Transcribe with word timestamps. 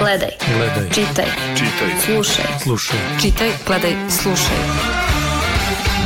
Gledaj. 0.00 0.30
Gledaj. 0.56 0.88
Čitaj. 0.90 1.28
Čitaj. 1.54 1.90
Slušaj. 2.04 2.44
Slušaj. 2.62 2.98
Čitaj, 3.22 3.50
gledaj, 3.66 3.92
slušaj. 4.10 4.56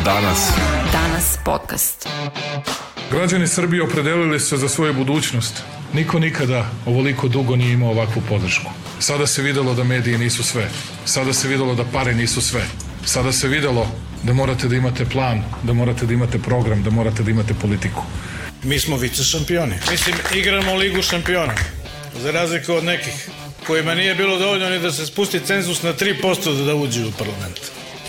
Danas. 0.05 0.51
Danas 0.93 1.39
podcast. 1.45 2.09
Građani 3.11 3.49
Srbije 3.49 3.83
opredelili 3.83 4.41
se 4.41 4.57
za 4.57 4.69
svoju 4.69 4.95
budućnost. 4.95 5.63
Niko 5.93 6.19
nikada 6.19 6.67
ovoliko 6.87 7.29
dugo 7.29 7.57
nije 7.57 7.73
imao 7.73 7.91
ovakvu 7.91 8.23
podršku. 8.29 8.71
Sada 8.99 9.27
se 9.27 9.43
videlo 9.43 9.75
da 9.75 9.85
mediji 9.85 10.19
nisu 10.19 10.43
sve. 10.43 10.69
Sada 11.05 11.33
se 11.33 11.49
videlo 11.49 11.75
da 11.75 11.85
pare 11.93 12.15
nisu 12.15 12.41
sve. 12.41 12.65
Sada 13.05 13.33
se 13.33 13.49
videlo 13.49 13.87
da 14.23 14.33
morate 14.33 14.69
da 14.69 14.77
imate 14.77 15.05
plan, 15.05 15.43
da 15.63 15.73
morate 15.73 16.07
da 16.07 16.15
imate 16.15 16.39
program, 16.39 16.83
da 16.83 16.91
morate 16.91 17.23
da 17.23 17.31
imate 17.31 17.55
politiku. 17.55 18.03
Mi 18.63 18.79
smo 18.81 18.97
vice 18.97 19.25
šampioni. 19.25 19.75
Mislim, 19.91 20.17
igramo 20.35 20.75
ligu 20.75 21.03
šampiona. 21.03 21.55
Za 22.23 22.31
razliku 22.31 22.73
od 22.73 22.85
nekih 22.85 23.29
kojima 23.67 23.95
nije 23.95 24.15
bilo 24.15 24.39
dovoljno 24.39 24.71
ni 24.71 24.79
da 24.79 24.93
se 24.93 25.07
spusti 25.07 25.41
cenzus 25.41 25.83
na 25.83 25.93
3% 25.93 26.57
da, 26.57 26.65
da 26.65 26.75
uđe 26.75 27.07
u 27.07 27.13
parlament. 27.19 27.61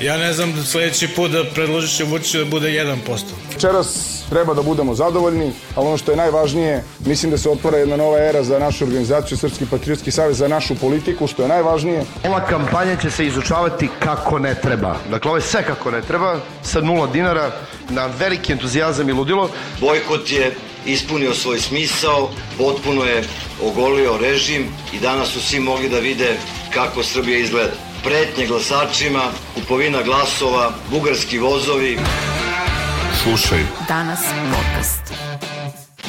Ja 0.02 0.18
ne 0.18 0.34
znam 0.34 0.54
da 0.54 0.64
sledeći 0.64 1.08
put 1.08 1.32
da 1.32 1.44
predložiš 1.44 2.00
Vučiću 2.00 2.38
da 2.38 2.46
bude 2.46 2.70
1%. 2.70 3.22
Večeras 3.54 4.16
treba 4.30 4.54
da 4.54 4.62
budemo 4.62 4.96
zadovoljni, 4.96 5.52
ali 5.76 5.88
ono 5.88 5.98
što 5.98 6.12
je 6.12 6.18
najvažnije, 6.18 6.84
mislim 7.06 7.32
da 7.32 7.38
se 7.38 7.50
otvara 7.50 7.78
jedna 7.78 7.98
nova 7.98 8.20
era 8.20 8.44
za 8.44 8.60
našu 8.60 8.86
organizaciju 8.86 9.38
Srpski 9.38 9.66
patriotski 9.72 10.12
savez, 10.12 10.38
za 10.38 10.48
našu 10.48 10.76
politiku, 10.76 11.28
što 11.28 11.42
je 11.42 11.48
najvažnije. 11.48 12.04
Ova 12.28 12.46
kampanja 12.46 12.96
će 12.96 13.12
se 13.12 13.26
izučavati 13.26 13.90
kako 14.00 14.40
ne 14.40 14.56
treba. 14.56 14.96
Dakle, 15.10 15.30
ovo 15.30 15.38
je 15.38 15.42
sve 15.42 15.64
kako 15.64 15.92
ne 15.92 16.02
treba, 16.02 16.40
sa 16.64 16.82
nula 16.82 17.08
dinara, 17.08 17.52
na 17.90 18.10
veliki 18.20 18.52
entuzijazam 18.52 19.10
i 19.10 19.14
ludilo. 19.14 19.50
Bojkot 19.82 20.32
je 20.32 20.56
ispunio 20.86 21.34
svoj 21.34 21.60
smisao, 21.60 22.30
potpuno 22.58 23.04
je 23.04 23.24
ogolio 23.62 24.18
režim 24.18 24.66
i 24.94 25.00
danas 25.00 25.30
su 25.30 25.42
svi 25.42 25.60
mogli 25.60 25.90
da 25.90 26.00
vide 26.00 26.38
kako 26.74 27.04
Srbija 27.04 27.40
izgleda. 27.40 27.74
Pretnje 28.04 28.48
glasačima, 28.48 29.32
kupovina 29.56 30.04
glasova, 30.04 30.72
bugarski 30.92 31.40
vozovi. 31.40 31.98
Slušaj. 33.24 33.60
Danas 33.88 34.20
podcast. 34.52 35.05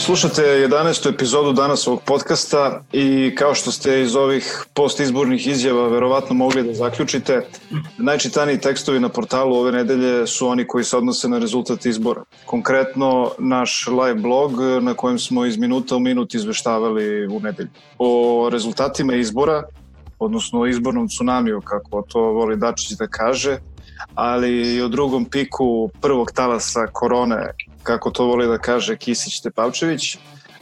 Slušate 0.06 0.42
11. 0.42 1.14
epizodu 1.14 1.52
danas 1.52 1.86
ovog 1.86 2.02
podcasta 2.02 2.80
i 2.92 3.34
kao 3.38 3.54
što 3.54 3.72
ste 3.72 4.02
iz 4.02 4.16
ovih 4.16 4.64
postizbornih 4.74 5.46
izjava 5.46 5.88
verovatno 5.88 6.34
mogli 6.34 6.62
da 6.62 6.74
zaključite, 6.74 7.46
najčitaniji 7.98 8.60
tekstovi 8.60 9.00
na 9.00 9.08
portalu 9.08 9.56
ove 9.56 9.72
nedelje 9.72 10.26
su 10.26 10.48
oni 10.48 10.66
koji 10.66 10.84
se 10.84 10.96
odnose 10.96 11.28
na 11.28 11.38
rezultat 11.38 11.86
izbora. 11.86 12.22
Konkretno 12.44 13.30
naš 13.38 13.86
live 13.86 14.14
blog 14.14 14.52
na 14.82 14.94
kojem 14.94 15.18
smo 15.18 15.46
iz 15.46 15.56
minuta 15.56 15.96
u 15.96 16.00
minut 16.00 16.34
izveštavali 16.34 17.26
u 17.26 17.40
nedelju. 17.40 17.68
O 17.98 18.48
rezultatima 18.52 19.14
izbora, 19.14 19.62
odnosno 20.18 20.60
o 20.60 20.66
izbornom 20.66 21.08
tsunamiju, 21.08 21.60
kako 21.60 22.02
to 22.02 22.20
voli 22.20 22.56
Dačić 22.56 22.90
da 22.90 23.06
kaže, 23.06 23.58
ali 24.14 24.76
i 24.76 24.82
o 24.82 24.88
drugom 24.88 25.24
piku 25.24 25.90
prvog 26.00 26.32
talasa 26.32 26.86
korone, 26.92 27.54
kako 27.86 28.10
to 28.10 28.24
voli 28.24 28.46
da 28.46 28.58
kaže 28.58 28.96
Kisić 28.96 29.40
Tepavčević. 29.40 30.16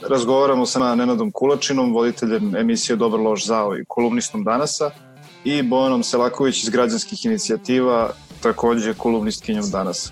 Razgovaramo 0.09 0.65
sa 0.65 0.95
Nenadom 0.95 1.31
Kulačinom, 1.31 1.93
voditeljem 1.93 2.55
emisije 2.55 2.95
Dobar 2.95 3.19
loš 3.19 3.45
zao 3.45 3.77
i 3.77 3.85
kolumnistom 3.87 4.43
Danasa 4.43 4.91
i 5.43 5.63
Bojanom 5.63 6.03
Selaković 6.03 6.63
iz 6.63 6.69
građanskih 6.69 7.25
inicijativa, 7.25 8.09
takođe 8.41 8.93
kolumnistkinjom 8.93 9.69
Danasa. 9.71 10.11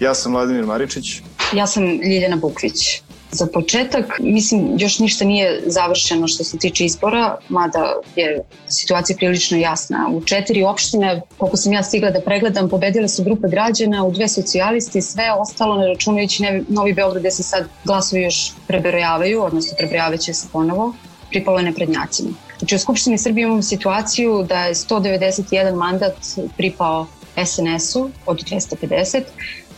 Ja 0.00 0.14
sam 0.14 0.32
Vladimir 0.32 0.64
Maričić. 0.64 1.22
Ja 1.52 1.66
sam 1.66 1.84
Ljiljana 1.84 2.36
Bukvić. 2.36 3.02
Za 3.30 3.46
početak, 3.46 4.18
mislim, 4.20 4.74
još 4.78 4.98
ništa 4.98 5.24
nije 5.24 5.62
završeno 5.66 6.28
što 6.28 6.44
se 6.44 6.58
tiče 6.58 6.84
izbora, 6.84 7.36
mada 7.48 7.94
je 8.16 8.40
situacija 8.68 9.16
prilično 9.16 9.58
jasna. 9.58 10.08
U 10.12 10.24
četiri 10.24 10.62
opštine, 10.62 11.22
koliko 11.38 11.56
sam 11.56 11.72
ja 11.72 11.82
stigla 11.82 12.10
da 12.10 12.20
pregledam, 12.20 12.68
pobedile 12.68 13.08
su 13.08 13.24
grupe 13.24 13.48
građana, 13.48 14.04
u 14.04 14.12
dve 14.12 14.28
socijalisti, 14.28 15.02
sve 15.02 15.32
ostalo, 15.32 15.76
ne 15.76 15.86
računajući 15.88 16.42
Novi 16.68 16.92
Beograd 16.92 17.22
gde 17.22 17.30
se 17.30 17.42
sad 17.42 17.68
glasovi 17.84 18.22
još 18.22 18.52
prebrojavaju, 18.66 19.42
odnosno 19.42 19.76
prebrojavaće 19.78 20.34
se 20.34 20.48
ponovo, 20.52 20.94
pripalo 21.30 21.58
je 21.58 21.64
neprednjacima. 21.64 22.30
Znači 22.58 22.74
u 22.74 22.78
Skupštini 22.78 23.18
Srbije 23.18 23.44
imamo 23.44 23.62
situaciju 23.62 24.42
da 24.48 24.64
je 24.64 24.74
191 24.74 25.74
mandat 25.74 26.16
pripao 26.56 27.06
SNS-u 27.44 28.10
od 28.26 28.44
250, 28.44 29.22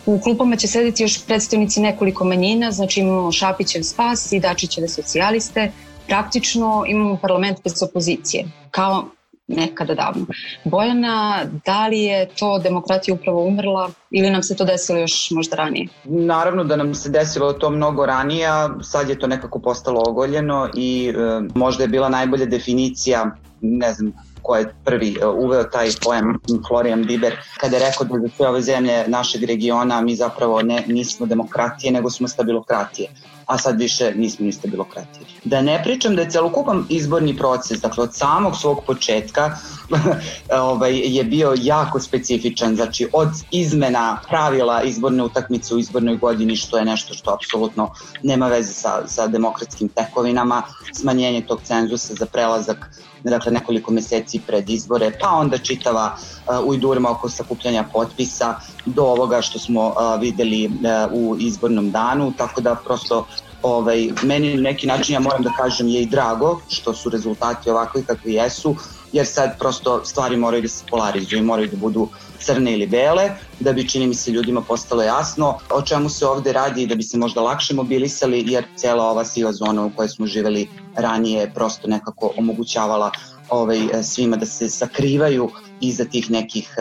U 0.07 0.19
klupama 0.21 0.57
će 0.57 0.67
sedeti 0.67 1.03
još 1.03 1.27
predstavnici 1.27 1.81
nekoliko 1.81 2.25
manjina, 2.25 2.71
znači 2.71 3.01
imamo 3.01 3.33
Šapićev 3.33 3.83
spas 3.83 4.33
i 4.33 4.41
Dačićeve 4.41 4.89
socijaliste. 4.89 5.73
Praktično 6.07 6.85
imamo 6.87 7.17
parlament 7.17 7.59
bez 7.65 7.83
opozicije, 7.83 8.45
kao 8.71 9.05
nekada 9.51 9.95
davno. 9.95 10.27
Bojana, 10.65 11.45
da 11.67 11.87
li 11.87 12.01
je 12.01 12.29
to 12.39 12.59
demokratija 12.59 13.15
upravo 13.15 13.45
umrla 13.45 13.91
ili 14.11 14.31
nam 14.31 14.43
se 14.43 14.57
to 14.57 14.65
desilo 14.65 14.99
još 14.99 15.31
možda 15.31 15.57
ranije? 15.57 15.89
Naravno 16.05 16.65
da 16.65 16.77
nam 16.77 16.95
se 16.95 17.11
desilo 17.11 17.53
to 17.53 17.71
mnogo 17.71 18.07
ranije, 18.07 18.49
sad 18.83 19.09
je 19.09 19.19
to 19.19 19.27
nekako 19.27 19.59
postalo 19.59 20.03
ogoljeno 20.07 20.69
i 20.77 21.13
e, 21.17 21.41
možda 21.55 21.85
je 21.85 21.89
bila 21.89 22.09
najbolja 22.09 22.47
definicija 22.47 23.37
ne 23.61 23.93
znam, 23.93 24.13
ko 24.43 24.57
je 24.57 24.75
prvi 24.85 25.17
e, 25.21 25.27
uveo 25.27 25.65
taj 25.65 25.91
pojam 26.05 26.39
Florian 26.69 27.05
Biber, 27.07 27.37
kada 27.61 27.77
je 27.77 27.83
rekao 27.89 28.07
da 28.07 28.19
za 28.19 28.29
sve 28.37 28.49
ove 28.49 28.63
zemlje 28.63 29.05
našeg 29.09 29.45
regiona 29.45 30.01
mi 30.01 30.17
zapravo 30.17 30.63
ne, 30.63 30.85
nismo 30.87 31.27
demokratije, 31.27 31.93
nego 31.93 32.11
smo 32.11 32.29
stabilokratije 32.29 33.09
a 33.51 33.59
sad 33.59 33.81
više 33.81 34.13
nismo 34.17 34.47
ni 34.47 34.53
stabilokratije. 34.53 35.27
Da 35.45 35.63
ne 35.63 35.81
pričam 35.85 36.17
da 36.17 36.23
je 36.23 36.31
celokupan 36.31 36.85
izborni 36.89 37.37
proces, 37.37 37.81
dakle 37.81 38.05
od 38.05 38.15
samog 38.15 38.57
svog 38.57 38.85
početka 38.87 39.57
ovaj, 40.71 40.99
je 40.99 41.25
bio 41.25 41.55
jako 41.59 42.01
specifičan, 42.01 42.77
znači 42.77 43.09
od 43.13 43.29
izmena 43.51 44.21
pravila 44.29 44.83
izborne 44.83 45.23
utakmice 45.23 45.75
u 45.75 45.79
izbornoj 45.79 46.17
godini, 46.17 46.57
što 46.57 46.79
je 46.79 46.85
nešto 46.85 47.15
što 47.15 47.35
apsolutno 47.35 47.91
nema 48.23 48.49
veze 48.49 48.73
sa, 48.73 49.03
sa 49.07 49.27
demokratskim 49.27 49.89
tekovinama, 49.89 50.63
smanjenje 50.93 51.47
tog 51.47 51.61
cenzusa 51.63 52.15
za 52.15 52.27
prelazak 52.27 52.91
dakle 53.25 53.53
nekoliko 53.53 53.93
meseci 53.93 54.41
pred 54.47 54.71
izbore, 54.71 55.13
pa 55.21 55.29
onda 55.29 55.59
čitava 55.59 56.17
uh, 56.17 56.69
ujdurma 56.69 57.11
oko 57.11 57.29
sakupljanja 57.29 57.85
potpisa 57.93 58.55
do 58.87 59.03
ovoga 59.03 59.43
što 59.43 59.59
smo 59.59 59.87
uh, 59.87 60.21
videli 60.21 60.67
uh, 60.67 60.73
u 61.13 61.37
izbornom 61.39 61.91
danu, 61.91 62.33
tako 62.39 62.61
da 62.61 62.75
prosto 62.75 63.27
ovaj, 63.63 64.09
meni 64.23 64.55
na 64.55 64.63
neki 64.63 64.87
način 64.87 65.15
ja 65.15 65.21
moram 65.21 65.43
da 65.43 65.51
kažem 65.57 65.89
je 65.89 66.03
i 66.03 66.07
drago 66.07 66.61
što 66.69 66.95
su 66.95 67.11
rezultati 67.11 67.71
ovakvi 67.71 68.03
kakvi 68.03 68.35
jesu, 68.35 68.77
jer 69.13 69.27
sad 69.27 69.59
prosto 69.59 70.05
stvari 70.05 70.37
moraju 70.37 70.63
da 70.63 70.69
se 70.69 70.85
polarizuju 70.91 71.43
moraju 71.43 71.69
da 71.69 71.77
budu 71.77 72.09
crne 72.39 72.73
ili 72.73 72.87
bele, 72.87 73.31
da 73.61 73.73
bi 73.73 73.89
čini 73.89 74.07
mi 74.07 74.15
se 74.15 74.31
ljudima 74.31 74.63
postalo 74.63 75.03
jasno 75.03 75.59
o 75.71 75.83
čemu 75.83 76.09
se 76.09 76.27
ovde 76.27 76.53
radi 76.53 76.83
i 76.83 76.87
da 76.87 76.95
bi 76.95 77.03
se 77.03 77.19
možda 77.19 77.41
lakše 77.43 77.75
mobilisali, 77.75 78.45
jer 78.47 78.65
cela 78.77 79.05
ova 79.05 79.25
siva 79.25 79.53
zona 79.53 79.85
u 79.85 79.91
kojoj 79.97 80.09
smo 80.09 80.27
živeli 80.27 80.69
ranije 80.97 81.51
prosto 81.55 81.89
nekako 81.89 82.33
omogućavala 82.37 83.11
ovaj, 83.51 83.79
svima 84.03 84.37
da 84.37 84.47
se 84.47 84.69
sakrivaju 84.69 85.51
iza 85.81 86.05
tih 86.05 86.31
nekih 86.31 86.75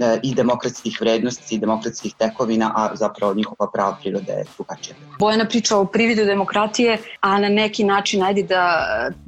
E, 0.00 0.18
i 0.22 0.34
demokratskih 0.34 0.98
vrednosti 1.00 1.54
i 1.54 1.58
demokratskih 1.58 2.14
tekovina, 2.18 2.72
a 2.76 2.96
zapravo 2.96 3.34
njihova 3.34 3.70
prava 3.72 3.96
priroda 4.00 4.32
je 4.32 4.44
drugačija. 4.56 4.96
Bojana 5.18 5.48
priča 5.48 5.76
o 5.76 5.84
prividu 5.84 6.24
demokratije, 6.24 6.98
a 7.20 7.38
na 7.38 7.48
neki 7.48 7.84
način, 7.84 8.22
ajde 8.22 8.42
da 8.42 8.86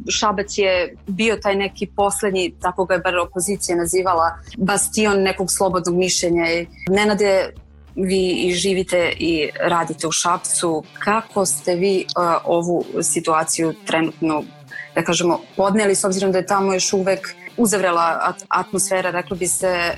Šabac 0.08 0.58
je 0.58 0.96
bio 1.06 1.36
taj 1.36 1.56
neki 1.56 1.86
poslednji, 1.86 2.54
tako 2.60 2.84
ga 2.84 2.94
je 2.94 3.00
bar 3.00 3.16
opozicija 3.16 3.76
nazivala, 3.76 4.38
bastion 4.56 5.22
nekog 5.22 5.50
slobodnog 5.50 5.94
mišljenja. 5.94 6.44
Nenade, 6.88 7.50
vi 7.94 8.30
i 8.30 8.54
živite 8.54 9.12
i 9.18 9.48
radite 9.60 10.06
u 10.06 10.12
Šapcu. 10.12 10.84
Kako 10.98 11.46
ste 11.46 11.74
vi 11.74 12.04
uh, 12.16 12.22
ovu 12.44 12.84
situaciju 13.02 13.74
trenutno 13.86 14.42
da 14.94 15.02
kažemo, 15.04 15.40
podneli 15.56 15.94
s 15.94 16.04
obzirom 16.04 16.32
da 16.32 16.38
je 16.38 16.46
tamo 16.46 16.74
još 16.74 16.92
uvek 16.92 17.34
uzavrela 17.56 18.34
atmosfera, 18.48 19.10
reklo 19.10 19.36
bi 19.36 19.46
se, 19.46 19.66
e, 19.66 19.94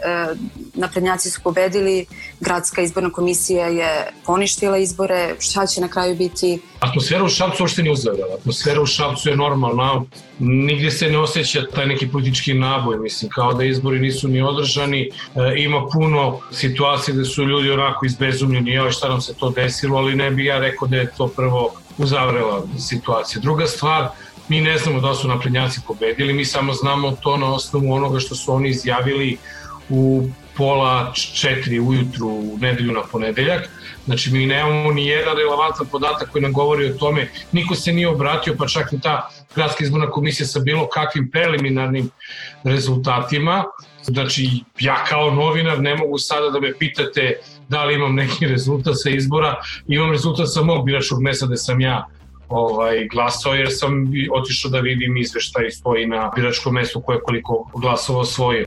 naprednjaci 0.74 1.30
su 1.30 1.40
pobedili, 1.42 2.06
gradska 2.40 2.82
izborna 2.82 3.10
komisija 3.10 3.66
je 3.66 4.10
poništila 4.26 4.78
izbore, 4.78 5.34
šta 5.40 5.66
će 5.66 5.80
na 5.80 5.88
kraju 5.88 6.16
biti? 6.16 6.60
Atmosfera 6.80 7.24
u 7.24 7.28
Šapcu 7.28 7.62
uopšte 7.62 7.82
nije 7.82 7.92
uzavrela, 7.92 8.34
atmosfera 8.34 8.80
u 8.80 8.86
Šapcu 8.86 9.28
je 9.28 9.36
normalna, 9.36 10.02
nigdje 10.38 10.90
se 10.90 11.08
ne 11.08 11.18
osjeća 11.18 11.66
taj 11.74 11.86
neki 11.86 12.08
politički 12.08 12.54
naboj, 12.54 12.98
mislim, 12.98 13.30
kao 13.30 13.54
da 13.54 13.64
izbori 13.64 14.00
nisu 14.00 14.28
ni 14.28 14.42
održani, 14.42 15.02
e, 15.02 15.10
ima 15.56 15.86
puno 15.92 16.40
situacije 16.50 17.14
gde 17.14 17.24
su 17.24 17.44
ljudi 17.44 17.70
onako 17.70 18.06
izbezumljeni, 18.06 18.74
evo 18.74 18.90
šta 18.90 19.08
nam 19.08 19.20
se 19.20 19.34
to 19.34 19.50
desilo, 19.50 19.98
ali 19.98 20.16
ne 20.16 20.30
bi 20.30 20.44
ja 20.44 20.58
rekao 20.58 20.88
da 20.88 20.96
je 20.96 21.12
to 21.16 21.28
prvo 21.28 21.74
uzavrela 21.98 22.62
situacija. 22.78 23.40
Druga 23.40 23.66
stvar, 23.66 24.08
Mi 24.48 24.60
ne 24.60 24.78
znamo 24.78 25.00
da 25.00 25.14
su 25.14 25.28
naprednjaci 25.28 25.80
pobedili, 25.86 26.32
mi 26.32 26.44
samo 26.44 26.72
znamo 26.72 27.16
to 27.22 27.36
na 27.36 27.54
osnovu 27.54 27.92
onoga 27.92 28.20
što 28.20 28.34
su 28.34 28.52
oni 28.52 28.68
izjavili 28.68 29.38
u 29.88 30.28
pola 30.56 31.12
četiri 31.14 31.80
ujutru 31.80 32.28
u 32.28 32.58
nedelju 32.60 32.92
na 32.92 33.02
ponedeljak. 33.12 33.68
Znači 34.04 34.32
mi 34.32 34.46
nemamo 34.46 34.92
ni 34.92 35.06
jedan 35.06 35.36
relevantan 35.36 35.86
podatak 35.86 36.30
koji 36.30 36.42
nam 36.42 36.52
govori 36.52 36.90
o 36.90 36.94
tome. 36.94 37.28
Niko 37.52 37.74
se 37.74 37.92
nije 37.92 38.08
obratio, 38.08 38.54
pa 38.58 38.66
čak 38.66 38.92
i 38.92 39.00
ta 39.00 39.28
gradska 39.54 39.84
izborna 39.84 40.10
komisija 40.10 40.46
sa 40.46 40.60
bilo 40.60 40.88
kakvim 40.88 41.30
preliminarnim 41.30 42.10
rezultatima. 42.64 43.64
Znači 44.02 44.48
ja 44.80 45.04
kao 45.04 45.30
novinar 45.30 45.80
ne 45.80 45.96
mogu 45.96 46.18
sada 46.18 46.50
da 46.50 46.60
me 46.60 46.78
pitate 46.78 47.38
da 47.68 47.84
li 47.84 47.94
imam 47.94 48.14
neki 48.14 48.46
rezultat 48.46 48.94
sa 49.02 49.10
izbora. 49.10 49.54
Imam 49.88 50.10
rezultat 50.10 50.46
sa 50.48 50.62
mog 50.62 50.84
biračkog 50.84 51.22
mesta 51.22 51.46
gde 51.46 51.56
sam 51.56 51.80
ja 51.80 52.06
ovaj, 52.52 53.08
glasao 53.08 53.54
jer 53.54 53.68
sam 53.70 54.12
otišao 54.32 54.70
da 54.70 54.80
vidim 54.80 55.16
izveštaj 55.16 55.70
stoji 55.70 56.06
na 56.06 56.32
biračkom 56.36 56.74
mestu 56.74 57.00
koje 57.00 57.20
koliko 57.20 57.70
glasova 57.74 58.20
osvojio. 58.20 58.66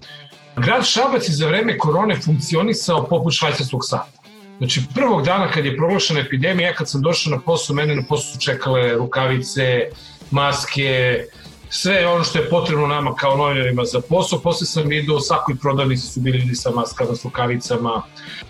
Grad 0.56 0.86
Šabac 0.86 1.30
je 1.30 1.34
za 1.34 1.48
vreme 1.48 1.78
korone 1.78 2.16
funkcionisao 2.16 3.06
poput 3.06 3.34
švajcarskog 3.34 3.82
sata. 3.84 4.12
Znači, 4.58 4.82
prvog 4.96 5.26
dana 5.26 5.52
kad 5.52 5.66
je 5.66 5.78
proglašena 5.78 6.20
epidemija, 6.20 6.70
ja 6.70 6.76
kad 6.76 6.90
sam 6.90 7.02
došao 7.02 7.32
na 7.32 7.40
posao, 7.40 7.76
mene 7.76 7.96
na 7.96 8.04
posao 8.10 8.34
su 8.34 8.40
čekale 8.40 8.94
rukavice, 8.94 9.90
maske, 10.32 11.24
sve 11.76 12.08
ono 12.08 12.24
što 12.24 12.40
je 12.40 12.50
potrebno 12.50 12.88
nama 12.88 13.16
kao 13.16 13.38
novinarima 13.38 13.86
za 13.86 14.02
posao. 14.10 14.40
Posle 14.40 14.68
sam 14.68 14.88
vidio 14.88 15.16
u 15.16 15.20
svakoj 15.20 15.56
prodavnici 15.56 16.08
su 16.08 16.20
bili 16.20 16.38
ljudi 16.38 16.56
sa 16.56 16.72
maskama, 16.72 17.16
s 17.16 17.26
rukavicama. 17.26 18.02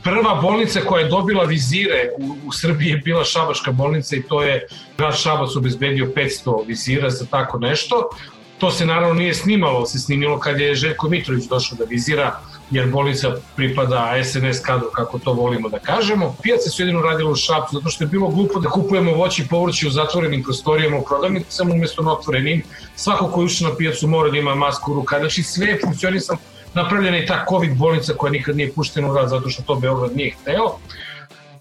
Prva 0.04 0.36
bolnica 0.42 0.80
koja 0.80 1.04
je 1.04 1.10
dobila 1.10 1.44
vizire 1.44 2.10
u, 2.19 2.36
u 2.48 2.51
Srbiji 2.51 2.89
je 2.89 2.98
bila 2.98 3.24
Šabačka 3.24 3.72
bolnica 3.72 4.16
i 4.16 4.24
to 4.24 4.44
je 4.44 4.68
grad 4.98 5.18
Šabac 5.18 5.56
obezbedio 5.56 6.12
500 6.16 6.68
vizira 6.68 7.10
za 7.10 7.25
tako 7.25 7.60
nešto. 7.60 8.10
To 8.57 8.72
se 8.72 8.86
naravno 8.86 9.13
nije 9.13 9.33
snimalo, 9.33 9.86
se 9.86 10.00
snimilo 10.00 10.39
kad 10.39 10.60
je 10.60 10.75
Željko 10.75 11.10
Mitrović 11.10 11.45
došao 11.45 11.77
da 11.77 11.83
vizira, 11.83 12.39
jer 12.71 12.88
bolnica 12.91 13.35
pripada 13.56 14.13
SNS 14.23 14.59
kadru, 14.59 14.88
kako 14.95 15.19
to 15.19 15.33
volimo 15.33 15.69
da 15.69 15.79
kažemo. 15.79 16.35
Pijace 16.41 16.69
su 16.69 16.81
jedino 16.81 17.01
radile 17.01 17.31
u 17.31 17.35
Šapcu, 17.35 17.75
zato 17.75 17.89
što 17.89 18.03
je 18.03 18.07
bilo 18.07 18.27
glupo 18.27 18.59
da 18.59 18.69
kupujemo 18.69 19.13
voće 19.13 19.41
i 19.41 19.47
povrće 19.47 19.88
u 19.88 19.91
zatvorenim 19.91 20.44
prostorijama 20.44 20.97
u 20.97 21.06
prodavnicama 21.06 21.73
umesto 21.73 22.01
na 22.01 22.13
otvorenim. 22.13 22.63
Svako 22.95 23.27
ko 23.27 23.44
ušao 23.44 23.69
na 23.69 23.75
pijacu 23.75 24.07
mora 24.07 24.31
da 24.31 24.38
ima 24.38 24.56
masku 24.56 24.91
u 24.91 24.95
ruka. 24.95 25.19
Znači 25.19 25.44
sve 25.44 25.67
je 25.67 25.79
funkcionisalo. 25.83 26.39
Napravljena 26.73 27.17
je 27.17 27.25
ta 27.25 27.45
COVID 27.50 27.77
bolnica 27.77 28.13
koja 28.13 28.31
nikad 28.31 28.57
nije 28.57 28.73
puštena 28.73 29.12
u 29.12 29.15
rad 29.15 29.29
zato 29.29 29.50
što 29.50 29.63
to 29.63 29.75
Beograd 29.75 30.15
nije 30.15 30.31
hteo. 30.41 30.77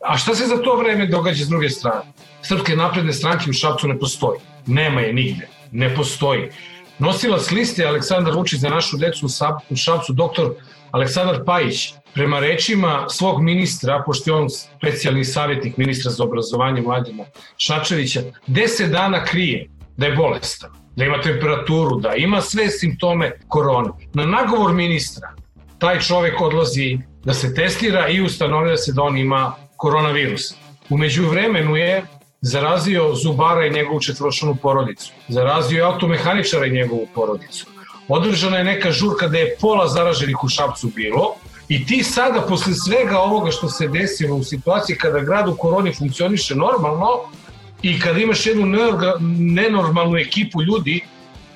A 0.05 0.17
šta 0.17 0.35
se 0.35 0.47
za 0.47 0.56
to 0.56 0.77
vreme 0.77 1.06
događa 1.06 1.45
s 1.45 1.49
druge 1.49 1.71
strane? 1.71 2.05
Srpske 2.43 2.77
napredne 2.77 3.12
stranke 3.12 3.51
u 3.51 3.53
Šapcu 3.53 3.89
ne 3.89 3.99
postoji. 3.99 4.41
Nema 4.67 5.01
je 5.01 5.12
nigde. 5.12 5.49
Ne 5.73 5.95
postoji. 5.95 6.51
Nosilac 6.99 7.51
liste 7.51 7.87
Aleksandar 7.87 8.35
Vučić 8.35 8.61
za 8.61 8.69
našu 8.69 8.97
decu 8.97 9.27
u 9.71 9.77
Šapcu, 9.77 10.12
doktor 10.12 10.55
Aleksandar 10.94 11.44
Pajić, 11.44 11.94
prema 12.14 12.41
rečima 12.41 13.06
svog 13.08 13.43
ministra, 13.43 14.02
pošto 14.06 14.31
je 14.31 14.35
on 14.35 14.50
specijalni 14.50 15.25
savjetnik 15.25 15.76
ministra 15.76 16.11
za 16.11 16.25
obrazovanje 16.25 16.82
Mladina 16.82 17.25
Šačevića, 17.56 18.23
10 18.46 18.91
dana 18.91 19.25
krije 19.25 19.69
da 19.96 20.06
je 20.06 20.17
bolestan, 20.17 20.70
da 20.96 21.05
ima 21.05 21.20
temperaturu, 21.20 22.00
da 22.00 22.14
ima 22.14 22.41
sve 22.41 22.69
simptome 22.69 23.32
korone. 23.49 23.91
Na 24.12 24.26
nagovor 24.26 24.73
ministra 24.73 25.35
taj 25.79 26.00
čovek 26.00 26.41
odlazi 26.41 26.99
da 27.25 27.35
se 27.35 27.55
testira 27.55 28.08
i 28.08 28.20
ustanovlja 28.20 28.76
se 28.76 28.93
da 28.93 29.02
on 29.02 29.19
ima 29.19 29.55
koronavirus. 29.76 30.55
Umeđu 30.91 31.29
vremenu 31.29 31.76
je 31.76 32.05
zarazio 32.41 33.14
zubara 33.14 33.67
i 33.67 33.70
njegovu 33.70 34.00
četvročlanu 34.00 34.56
porodicu. 34.62 35.12
Zarazio 35.29 35.76
je 35.76 35.93
automehaničara 35.93 36.67
i 36.67 36.70
njegovu 36.70 37.08
porodicu. 37.14 37.74
Održana 38.09 38.56
je 38.56 38.65
neka 38.65 38.93
žurka 38.93 39.29
da 39.29 39.39
je 39.39 39.56
pola 39.61 39.89
zaraženih 39.89 40.45
u 40.45 40.49
Šapcu 40.49 40.91
bilo 40.97 41.35
i 41.69 41.87
ti 41.87 42.03
sada 42.03 42.41
posle 42.41 42.75
svega 42.75 43.19
ovoga 43.19 43.51
što 43.51 43.69
se 43.69 43.89
desilo 43.89 44.37
u 44.37 44.45
situaciji 44.45 44.97
kada 44.97 45.21
grad 45.21 45.49
u 45.49 45.56
koroni 45.56 45.95
funkcioniše 45.95 46.55
normalno 46.55 47.09
i 47.83 48.01
kada 48.01 48.19
imaš 48.19 48.47
jednu 48.47 48.67
nenormalnu 49.39 50.19
ekipu 50.19 50.62
ljudi 50.62 51.01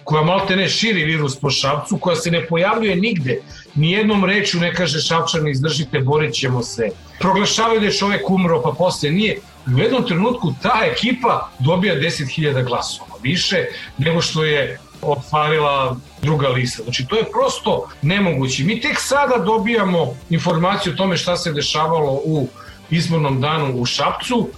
koja 0.04 0.22
malte 0.22 0.56
ne 0.56 0.68
širi 0.68 1.04
virus 1.04 1.36
po 1.36 1.50
Šapcu, 1.50 1.98
koja 1.98 2.16
se 2.16 2.30
ne 2.30 2.46
pojavljuje 2.46 2.96
nigde, 2.96 3.40
nijednom 3.74 4.24
reču 4.24 4.58
ne 4.58 4.74
kaže 4.74 5.00
Šapčani 5.00 5.50
izdržite, 5.50 6.00
borit 6.00 6.34
ćemo 6.34 6.62
se. 6.62 6.88
Proglašavaju 7.20 7.80
da 7.80 7.86
je 7.86 7.92
čovek 7.92 8.30
umro, 8.30 8.62
pa 8.62 8.72
posle 8.78 9.10
nije 9.10 9.40
u 9.66 9.78
jednom 9.78 10.06
trenutku 10.06 10.54
ta 10.62 10.80
ekipa 10.92 11.50
dobija 11.58 11.94
10.000 11.96 12.64
glasova, 12.64 13.20
više 13.22 13.66
nego 13.98 14.20
što 14.20 14.44
je 14.44 14.78
otvarila 15.02 15.96
druga 16.22 16.48
lista. 16.48 16.82
Znači, 16.82 17.06
to 17.06 17.16
je 17.16 17.30
prosto 17.32 17.88
nemoguće. 18.02 18.64
Mi 18.64 18.80
tek 18.80 18.96
sada 19.00 19.44
dobijamo 19.44 20.14
informaciju 20.30 20.92
o 20.92 20.96
tome 20.96 21.16
šta 21.16 21.36
se 21.36 21.52
dešavalo 21.52 22.12
u 22.24 22.48
izbornom 22.90 23.40
danu 23.40 23.74
u 23.74 23.86
Šapcu 23.86 24.48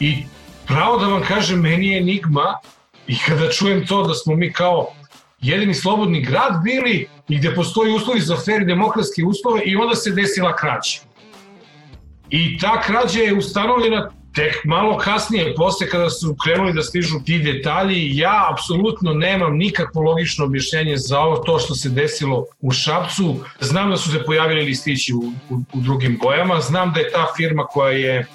i 0.00 0.24
pravo 0.66 0.98
da 0.98 1.06
vam 1.06 1.22
kažem, 1.22 1.60
meni 1.60 1.88
je 1.88 1.98
enigma 1.98 2.58
i 3.06 3.18
kada 3.26 3.50
čujem 3.50 3.86
to 3.86 4.02
da 4.02 4.14
smo 4.14 4.34
mi 4.34 4.52
kao 4.52 4.86
jedini 5.40 5.74
slobodni 5.74 6.22
grad 6.22 6.62
bili 6.64 7.08
i 7.28 7.38
gde 7.38 7.54
postoji 7.54 7.92
uslovi 7.92 8.20
za 8.20 8.36
fair 8.36 8.64
demokratske 8.64 9.24
uslove 9.24 9.62
i 9.64 9.76
onda 9.76 9.94
se 9.94 10.10
desila 10.10 10.56
krađa. 10.56 11.00
I 12.30 12.58
ta 12.58 12.80
krađa 12.80 13.20
je 13.20 13.34
ustanovljena 13.34 14.10
tek 14.34 14.64
malo 14.64 14.98
kasnije, 14.98 15.54
posle 15.54 15.88
kada 15.88 16.10
su 16.10 16.36
krenuli 16.44 16.72
da 16.72 16.82
stižu 16.82 17.20
ti 17.26 17.38
detalji, 17.38 18.16
ja 18.16 18.48
apsolutno 18.52 19.12
nemam 19.12 19.56
nikakvo 19.56 20.02
logično 20.02 20.44
objašnjenje 20.44 20.96
za 20.96 21.20
ovo 21.20 21.36
to 21.36 21.58
što 21.58 21.74
se 21.74 21.88
desilo 21.88 22.44
u 22.60 22.70
Šapcu. 22.70 23.36
Znam 23.60 23.90
da 23.90 23.96
su 23.96 24.10
se 24.10 24.24
pojavili 24.24 24.64
listići 24.64 25.14
u, 25.14 25.32
u, 25.50 25.54
u 25.72 25.80
drugim 25.80 26.18
bojama, 26.22 26.60
znam 26.60 26.92
da 26.92 27.00
je 27.00 27.10
ta 27.10 27.26
firma 27.36 27.64
koja 27.64 27.90
je 27.90 28.26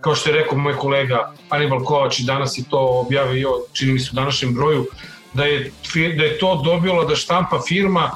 kao 0.00 0.14
što 0.14 0.30
je 0.30 0.36
rekao 0.36 0.58
moj 0.58 0.76
kolega 0.76 1.32
Anibal 1.48 1.84
Kovač 1.84 2.20
i 2.20 2.24
danas 2.24 2.58
je 2.58 2.64
to 2.70 3.02
objavio, 3.06 3.50
čini 3.72 3.92
mi 3.92 3.98
se 3.98 4.10
u 4.12 4.14
današnjem 4.14 4.54
broju, 4.54 4.86
da 5.34 5.44
je, 5.44 5.70
da 6.16 6.24
je 6.24 6.38
to 6.38 6.62
dobilo 6.64 7.04
da 7.04 7.16
štampa 7.16 7.60
firma 7.68 8.10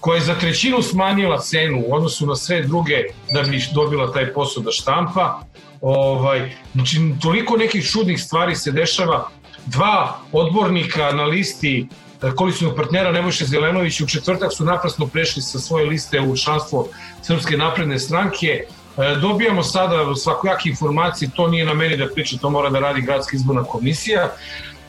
koja 0.00 0.16
je 0.16 0.22
za 0.22 0.34
trećinu 0.34 0.82
smanjila 0.82 1.38
cenu 1.38 1.82
u 1.86 1.94
odnosu 1.94 2.26
na 2.26 2.36
sve 2.36 2.62
druge 2.62 3.04
da 3.32 3.42
bi 3.42 3.62
dobila 3.74 4.12
taj 4.12 4.32
posao 4.32 4.62
da 4.62 4.72
štampa. 4.72 5.40
Ovaj, 5.80 6.52
znači, 6.74 6.96
toliko 7.22 7.56
nekih 7.56 7.84
čudnih 7.84 8.22
stvari 8.22 8.56
se 8.56 8.72
dešava. 8.72 9.28
Dva 9.66 10.18
odbornika 10.32 11.12
na 11.12 11.24
listi 11.24 11.86
eh, 12.22 12.30
koalicijnog 12.36 12.76
partnera 12.76 13.12
Nebojše 13.12 13.44
Zelenović 13.44 14.00
u 14.00 14.06
četvrtak 14.06 14.52
su 14.52 14.64
naprasno 14.64 15.06
prešli 15.06 15.42
sa 15.42 15.58
svoje 15.58 15.86
liste 15.86 16.20
u 16.20 16.36
članstvo 16.36 16.88
Srpske 17.22 17.56
napredne 17.56 17.98
stranke. 17.98 18.46
Eh, 18.46 19.16
dobijamo 19.20 19.62
sada 19.62 20.14
svakojake 20.14 20.68
informacije, 20.68 21.30
to 21.36 21.48
nije 21.48 21.64
na 21.64 21.74
meni 21.74 21.96
da 21.96 22.08
priča, 22.14 22.36
to 22.38 22.50
mora 22.50 22.70
da 22.70 22.78
radi 22.78 23.02
gradska 23.02 23.36
izborna 23.36 23.64
komisija. 23.64 24.30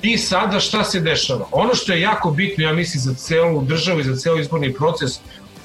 I 0.01 0.17
sada 0.17 0.59
šta 0.59 0.83
se 0.83 0.99
dešava? 0.99 1.47
Ono 1.51 1.75
što 1.75 1.93
je 1.93 2.01
jako 2.01 2.31
bitno, 2.31 2.63
ja 2.63 2.73
mislim, 2.73 3.01
za 3.01 3.13
celu 3.13 3.61
državu 3.61 3.99
i 3.99 4.03
za 4.03 4.15
ceo 4.15 4.39
izborni 4.39 4.73
proces, 4.73 5.19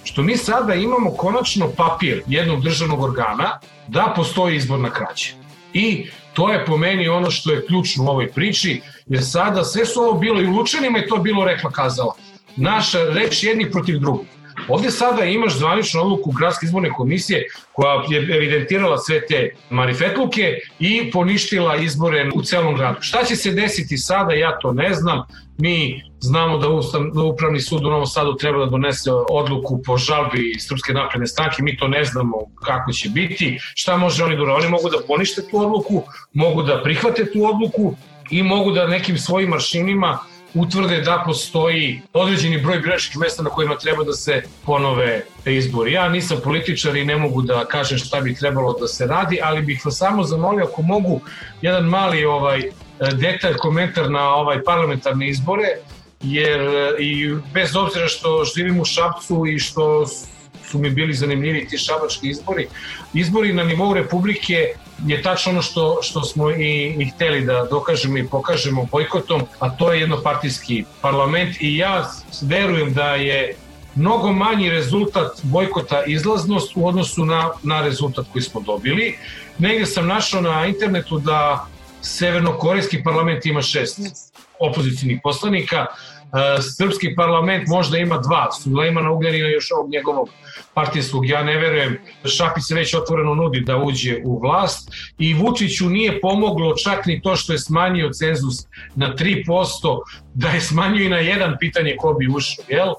što 0.04 0.22
mi 0.22 0.36
sada 0.36 0.74
imamo 0.74 1.10
konačno 1.10 1.68
papir 1.76 2.22
jednog 2.26 2.62
državnog 2.62 3.02
organa 3.02 3.58
da 3.88 4.12
postoji 4.16 4.56
izborna 4.56 4.90
krađa. 4.90 5.26
I 5.72 6.06
to 6.32 6.52
je 6.52 6.66
po 6.66 6.76
meni 6.76 7.08
ono 7.08 7.30
što 7.30 7.52
je 7.52 7.66
ključno 7.66 8.04
u 8.04 8.08
ovoj 8.08 8.32
priči, 8.32 8.80
jer 9.06 9.24
sada 9.24 9.64
sve 9.64 9.86
su 9.86 10.00
ovo 10.00 10.12
bilo 10.12 10.40
i 10.40 10.46
u 10.46 10.50
Lučanima 10.50 10.98
to 11.08 11.16
bilo 11.16 11.44
rekla 11.44 11.70
kazala. 11.70 12.14
Naša 12.56 13.04
reč 13.04 13.42
jednih 13.42 13.68
protiv 13.72 13.98
drugih. 13.98 14.28
Ovde 14.68 14.90
sada 14.90 15.24
imaš 15.24 15.58
zvaničnu 15.58 16.00
odluku 16.00 16.30
Gradske 16.30 16.66
izborne 16.66 16.90
komisije 16.90 17.46
koja 17.72 18.04
je 18.08 18.36
evidentirala 18.36 18.98
sve 18.98 19.26
te 19.26 19.54
marifetluke 19.70 20.58
i 20.78 21.10
poništila 21.10 21.76
izbore 21.76 22.30
u 22.34 22.42
celom 22.42 22.74
gradu. 22.74 22.98
Šta 23.00 23.24
će 23.24 23.36
se 23.36 23.52
desiti 23.52 23.98
sada, 23.98 24.32
ja 24.32 24.58
to 24.58 24.72
ne 24.72 24.94
znam. 24.94 25.22
Mi 25.58 26.02
znamo 26.20 26.58
da, 26.58 26.68
da 27.14 27.22
Upravni 27.22 27.60
sud 27.60 27.84
u 27.84 27.90
Novom 27.90 28.06
Sadu 28.06 28.36
treba 28.36 28.64
da 28.64 28.70
donese 28.70 29.10
odluku 29.30 29.82
po 29.82 29.96
žalbi 29.96 30.54
Srpske 30.58 30.92
napredne 30.92 31.26
stranke, 31.26 31.62
mi 31.62 31.76
to 31.76 31.88
ne 31.88 32.04
znamo 32.04 32.36
kako 32.64 32.92
će 32.92 33.08
biti. 33.08 33.58
Šta 33.74 33.96
može 33.96 34.24
oni 34.24 34.36
da 34.36 34.42
Oni 34.42 34.68
mogu 34.68 34.88
da 34.88 35.06
ponište 35.06 35.42
tu 35.50 35.58
odluku, 35.58 36.02
mogu 36.32 36.62
da 36.62 36.82
prihvate 36.82 37.32
tu 37.32 37.44
odluku 37.44 37.94
i 38.30 38.42
mogu 38.42 38.70
da 38.70 38.86
nekim 38.86 39.18
svojim 39.18 39.48
maršinima 39.48 40.18
utvrde 40.54 41.00
da 41.00 41.22
postoji 41.26 42.02
određeni 42.12 42.62
broj 42.62 42.78
biračkih 42.78 43.18
mesta 43.18 43.42
na 43.42 43.50
kojima 43.50 43.76
treba 43.76 44.04
da 44.04 44.12
se 44.12 44.42
ponove 44.66 45.24
izbori. 45.44 45.92
Ja 45.92 46.08
nisam 46.08 46.40
političar 46.44 46.96
i 46.96 47.04
ne 47.04 47.16
mogu 47.16 47.42
da 47.42 47.64
kažem 47.64 47.98
šta 47.98 48.20
bi 48.20 48.34
trebalo 48.34 48.76
da 48.80 48.88
se 48.88 49.06
radi, 49.06 49.38
ali 49.42 49.62
bih 49.62 49.82
vas 49.84 49.96
samo 49.96 50.24
zamolio 50.24 50.64
ako 50.64 50.82
mogu 50.82 51.20
jedan 51.62 51.84
mali 51.84 52.24
ovaj 52.24 52.62
detalj, 53.12 53.54
komentar 53.54 54.10
na 54.10 54.34
ovaj 54.34 54.62
parlamentarne 54.62 55.28
izbore, 55.28 55.68
jer 56.22 56.60
i 56.98 57.34
bez 57.54 57.76
obzira 57.76 58.08
što 58.08 58.44
živim 58.56 58.80
u 58.80 58.84
Šapcu 58.84 59.46
i 59.46 59.58
što 59.58 60.06
su 60.70 60.78
mi 60.78 60.90
bili 60.90 61.14
zanimljivi 61.14 61.66
ti 61.68 61.78
šabački 61.78 62.28
izbori. 62.28 62.66
Izbori 63.14 63.52
na 63.52 63.64
nivou 63.64 63.94
Republike 63.94 64.68
je 65.06 65.22
tačno 65.22 65.52
ono 65.52 65.62
što, 65.62 65.98
što 66.02 66.24
smo 66.24 66.50
i, 66.50 66.96
i 66.98 67.10
hteli 67.10 67.44
da 67.44 67.66
dokažemo 67.70 68.18
i 68.18 68.26
pokažemo 68.26 68.86
bojkotom, 68.90 69.42
a 69.58 69.70
to 69.70 69.92
je 69.92 70.00
jednopartijski 70.00 70.84
parlament 71.00 71.56
i 71.60 71.76
ja 71.76 72.10
verujem 72.42 72.94
da 72.94 73.14
je 73.14 73.56
mnogo 73.94 74.32
manji 74.32 74.70
rezultat 74.70 75.40
bojkota 75.42 76.04
izlaznost 76.04 76.72
u 76.74 76.86
odnosu 76.86 77.24
na, 77.24 77.50
na 77.62 77.82
rezultat 77.82 78.26
koji 78.32 78.42
smo 78.42 78.60
dobili. 78.60 79.18
Negde 79.58 79.86
sam 79.86 80.06
našao 80.06 80.40
na 80.40 80.66
internetu 80.66 81.18
da 81.18 81.66
Severnokorejski 82.02 83.02
parlament 83.02 83.46
ima 83.46 83.62
šest 83.62 84.00
opozicijnih 84.58 85.20
poslanika, 85.22 85.86
srpski 86.76 87.14
parlament 87.16 87.68
možda 87.68 87.98
ima 87.98 88.18
dva, 88.18 88.52
Sulejmana 88.62 89.10
Ugljanina 89.10 89.48
još 89.48 89.70
ovog 89.70 89.90
njegovog 89.90 90.28
partijskog, 90.74 91.28
ja 91.28 91.42
ne 91.42 91.56
verujem, 91.56 91.98
Šapi 92.24 92.60
se 92.60 92.74
već 92.74 92.94
otvoreno 92.94 93.34
nudi 93.34 93.60
da 93.60 93.76
uđe 93.76 94.16
u 94.24 94.40
vlast 94.40 94.90
i 95.18 95.34
Vučiću 95.34 95.88
nije 95.88 96.20
pomoglo 96.20 96.74
čak 96.76 97.06
ni 97.06 97.22
to 97.22 97.36
što 97.36 97.52
je 97.52 97.58
smanjio 97.58 98.10
cenzus 98.10 98.66
na 98.94 99.14
3%, 99.14 99.98
da 100.34 100.48
je 100.48 100.60
smanjio 100.60 101.06
i 101.06 101.08
na 101.08 101.18
jedan 101.18 101.56
pitanje 101.60 101.96
ko 101.98 102.12
bi 102.12 102.28
ušao, 102.36 102.64
jel? 102.68 102.92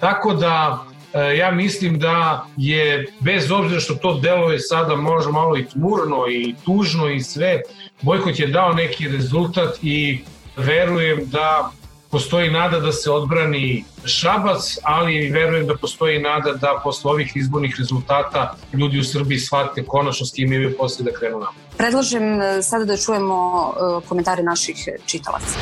Tako 0.00 0.34
da 0.34 0.84
e, 1.14 1.36
ja 1.36 1.50
mislim 1.50 1.98
da 1.98 2.46
je, 2.56 3.06
bez 3.20 3.50
obzira 3.50 3.80
što 3.80 3.94
to 3.94 4.20
deluje 4.20 4.58
sada 4.58 4.96
možda 4.96 5.32
malo 5.32 5.56
i 5.56 5.64
tmurno 5.64 6.24
i 6.30 6.54
tužno 6.64 7.08
i 7.10 7.20
sve, 7.20 7.60
Bojkot 8.02 8.38
je 8.38 8.46
dao 8.46 8.72
neki 8.72 9.08
rezultat 9.08 9.78
i 9.82 10.18
verujem 10.56 11.20
da 11.24 11.72
postoji 12.16 12.50
nada 12.50 12.78
da 12.80 12.92
se 12.92 13.10
odbrani 13.10 13.84
Šabac, 14.04 14.78
ali 14.82 15.30
verujem 15.30 15.66
da 15.66 15.74
postoji 15.76 16.18
nada 16.18 16.52
da 16.52 16.80
posle 16.84 17.10
ovih 17.10 17.32
izbornih 17.34 17.74
rezultata 17.78 18.54
ljudi 18.72 18.98
u 18.98 19.04
Srbiji 19.04 19.38
shvate 19.38 19.84
konačno 19.84 20.26
s 20.26 20.32
kim 20.32 20.52
imaju 20.52 20.76
posle 20.78 21.04
da 21.04 21.12
krenu 21.12 21.38
nam. 21.38 21.52
Predlažem 21.76 22.40
e, 22.40 22.62
sada 22.62 22.84
da 22.84 22.96
čujemo 22.96 23.40
e, 23.40 24.06
komentare 24.08 24.42
naših 24.42 24.88
čitalaca. 25.06 25.58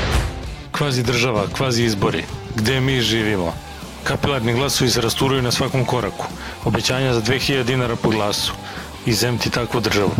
Kvazi 0.78 1.02
država, 1.02 1.46
kvazi 1.56 1.84
izbori, 1.84 2.22
gde 2.56 2.80
mi 2.80 3.00
živimo. 3.00 3.54
Kapilarni 4.04 4.54
glasovi 4.54 4.90
se 4.90 5.00
rasturaju 5.00 5.42
na 5.42 5.50
svakom 5.50 5.84
koraku. 5.84 6.26
Obećanja 6.64 7.12
za 7.14 7.22
2000 7.22 7.62
dinara 7.62 7.96
po 7.96 8.10
glasu. 8.10 8.52
I 9.06 9.12
zemti 9.12 9.50
takvu 9.50 9.80
državu. 9.80 10.10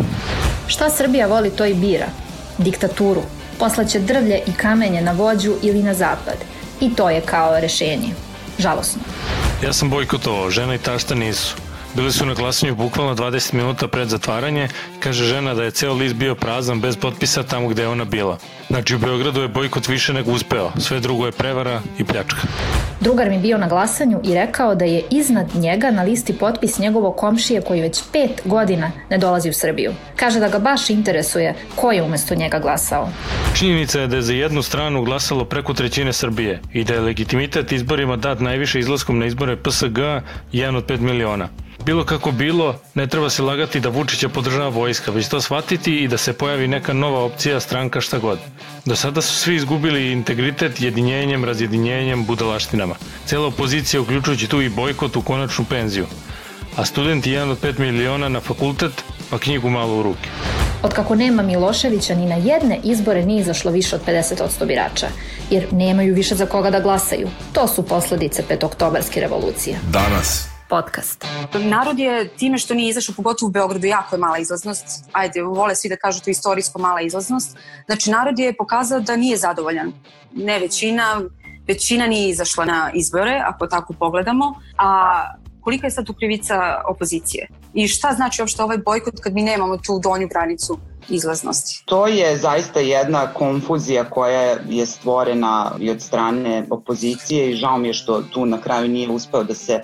Šta 0.67 0.89
Srbija 0.89 1.27
voli 1.27 1.49
to 1.49 1.65
i 1.65 1.73
bira? 1.73 2.07
Diktaturu, 2.57 3.23
Poslaće 3.59 3.99
drvlje 3.99 4.41
i 4.47 4.53
kamenje 4.53 5.01
na 5.01 5.11
vođu 5.11 5.53
ili 5.61 5.83
na 5.83 5.93
zapad. 5.93 6.37
I 6.81 6.95
to 6.95 7.09
je 7.09 7.21
kao 7.21 7.59
rešenje. 7.59 8.09
Žalosno. 8.59 9.01
Ja 9.63 9.73
sam 9.73 9.89
bojkotovao, 9.89 10.49
žena 10.49 10.75
i 10.75 10.77
tašta 10.77 11.15
nisu. 11.15 11.55
Bili 11.95 12.11
su 12.11 12.25
na 12.25 12.33
glasanju 12.33 12.75
bukvalno 12.75 13.15
20 13.15 13.53
minuta 13.53 13.87
pred 13.87 14.07
zatvaranje. 14.07 14.67
Kaže 14.99 15.23
žena 15.23 15.53
da 15.53 15.63
je 15.63 15.71
ceo 15.71 15.93
list 15.93 16.15
bio 16.15 16.35
prazan 16.35 16.81
bez 16.81 16.97
potpisa 16.97 17.43
tamo 17.43 17.67
gde 17.67 17.81
je 17.81 17.87
ona 17.87 18.05
bila. 18.05 18.37
Znači 18.67 18.95
u 18.95 18.99
Beogradu 18.99 19.41
je 19.41 19.47
bojkot 19.47 19.87
više 19.87 20.13
nego 20.13 20.31
uspeo. 20.31 20.71
Sve 20.77 20.99
drugo 20.99 21.25
je 21.25 21.31
prevara 21.31 21.81
i 21.97 22.03
pljačka. 22.03 22.41
Drugar 22.99 23.29
mi 23.29 23.39
bio 23.39 23.57
na 23.57 23.67
glasanju 23.67 24.19
i 24.23 24.33
rekao 24.33 24.75
da 24.75 24.85
je 24.85 25.03
iznad 25.11 25.55
njega 25.55 25.91
na 25.91 26.03
listi 26.03 26.33
potpis 26.33 26.79
njegovog 26.79 27.15
komšije 27.15 27.61
koji 27.61 27.81
već 27.81 28.03
pet 28.11 28.41
godina 28.45 28.91
ne 29.09 29.17
dolazi 29.17 29.49
u 29.49 29.53
Srbiju. 29.53 29.93
Kaže 30.15 30.39
da 30.39 30.49
ga 30.49 30.59
baš 30.59 30.89
interesuje 30.89 31.55
ko 31.75 31.91
je 31.91 32.03
umesto 32.03 32.35
njega 32.35 32.59
glasao. 32.59 33.09
Činjenica 33.53 33.99
je 33.99 34.07
da 34.07 34.15
je 34.15 34.21
za 34.21 34.33
jednu 34.33 34.61
stranu 34.61 35.03
glasalo 35.03 35.45
preko 35.45 35.73
trećine 35.73 36.13
Srbije 36.13 36.59
i 36.73 36.83
da 36.83 36.93
je 36.93 36.99
legitimitet 36.99 37.71
izborima 37.71 38.15
dat 38.15 38.39
najviše 38.39 38.79
izlaskom 38.79 39.19
na 39.19 39.25
izbore 39.25 39.55
PSG 39.55 39.97
1 40.53 40.75
od 40.75 40.85
5 40.85 40.99
miliona. 40.99 41.49
Bilo 41.85 42.03
kako 42.05 42.31
bilo, 42.31 42.75
ne 42.93 43.07
treba 43.07 43.29
se 43.29 43.43
lagati 43.43 43.79
da 43.79 43.89
Vučića 43.89 44.29
podržava 44.29 44.69
vojska, 44.69 45.11
već 45.11 45.27
to 45.27 45.41
shvatiti 45.41 45.95
i 45.95 46.07
da 46.07 46.17
se 46.17 46.33
pojavi 46.33 46.67
neka 46.67 46.93
nova 46.93 47.23
opcija, 47.23 47.59
stranka, 47.59 48.01
šta 48.01 48.17
god. 48.17 48.39
Do 48.85 48.95
sada 48.95 49.21
su 49.21 49.35
svi 49.35 49.55
izgubili 49.55 50.11
integritet 50.11 50.81
jedinjenjem, 50.81 51.45
razjedinjenjem, 51.45 52.25
budalaštinama. 52.25 52.95
Cela 53.25 53.47
opozicija, 53.47 54.01
uključujući 54.01 54.47
tu 54.47 54.61
i 54.61 54.69
bojkot 54.69 55.15
u 55.15 55.21
konačnu 55.21 55.65
penziju. 55.69 56.05
A 56.75 56.85
studenti 56.85 57.31
jedan 57.31 57.49
od 57.49 57.61
5 57.61 57.79
miliona 57.79 58.29
na 58.29 58.39
fakultet, 58.39 59.03
pa 59.29 59.37
knjigu 59.37 59.69
malo 59.69 59.99
u 59.99 60.03
ruke. 60.03 60.29
Od 60.83 60.93
kako 60.93 61.15
nema 61.15 61.43
Miloševića 61.43 62.15
ni 62.15 62.25
na 62.25 62.35
jedne 62.35 62.79
izbore 62.83 63.25
nije 63.25 63.41
izašlo 63.41 63.71
više 63.71 63.95
od 63.95 64.01
50% 64.07 64.65
birača, 64.65 65.07
jer 65.49 65.73
nemaju 65.73 66.15
više 66.15 66.35
za 66.35 66.45
koga 66.45 66.69
da 66.69 66.79
glasaju. 66.79 67.27
To 67.53 67.67
su 67.67 67.83
posledice 67.83 68.43
petoktobarske 68.47 69.19
revolucije. 69.19 69.79
Danas 69.91 70.54
podcast. 70.75 71.25
Narod 71.53 71.99
je 71.99 72.27
time 72.37 72.57
što 72.57 72.73
nije 72.73 72.89
izašao, 72.89 73.15
pogotovo 73.15 73.47
u 73.49 73.51
Beogradu, 73.51 73.87
jako 73.87 74.15
je 74.15 74.19
mala 74.19 74.37
izlaznost. 74.37 74.85
Ajde, 75.11 75.41
vole 75.41 75.75
svi 75.75 75.89
da 75.89 75.95
kažu 75.95 76.21
to 76.21 76.29
istorijsko 76.29 76.79
mala 76.79 77.01
izlaznost. 77.01 77.57
Znači, 77.85 78.11
narod 78.11 78.39
je 78.39 78.57
pokazao 78.57 78.99
da 78.99 79.15
nije 79.15 79.37
zadovoljan. 79.37 79.93
Ne 80.33 80.59
većina, 80.59 81.21
većina 81.67 82.07
nije 82.07 82.29
izašla 82.29 82.65
na 82.65 82.91
izbore, 82.93 83.41
ako 83.45 83.67
tako 83.67 83.93
pogledamo. 83.93 84.53
A 84.77 84.89
kolika 85.61 85.87
je 85.87 85.91
sad 85.91 86.05
tu 86.05 86.13
krivica 86.13 86.81
opozicije? 86.89 87.47
I 87.73 87.87
šta 87.87 88.13
znači 88.13 88.41
uopšte 88.41 88.63
ovaj 88.63 88.77
bojkot 88.77 89.19
kad 89.23 89.33
mi 89.33 89.43
nemamo 89.43 89.77
tu 89.77 89.99
donju 90.03 90.27
granicu 90.27 90.77
izlaznosti? 91.09 91.83
To 91.85 92.07
je 92.07 92.37
zaista 92.37 92.79
jedna 92.79 93.33
konfuzija 93.33 94.03
koja 94.09 94.57
je 94.69 94.85
stvorena 94.85 95.71
i 95.79 95.89
od 95.89 96.01
strane 96.01 96.65
opozicije 96.69 97.51
i 97.51 97.55
žao 97.55 97.77
mi 97.77 97.87
je 97.87 97.93
što 97.93 98.21
tu 98.21 98.45
na 98.45 98.61
kraju 98.61 98.87
nije 98.87 99.09
uspeo 99.09 99.43
da 99.43 99.53
se 99.53 99.81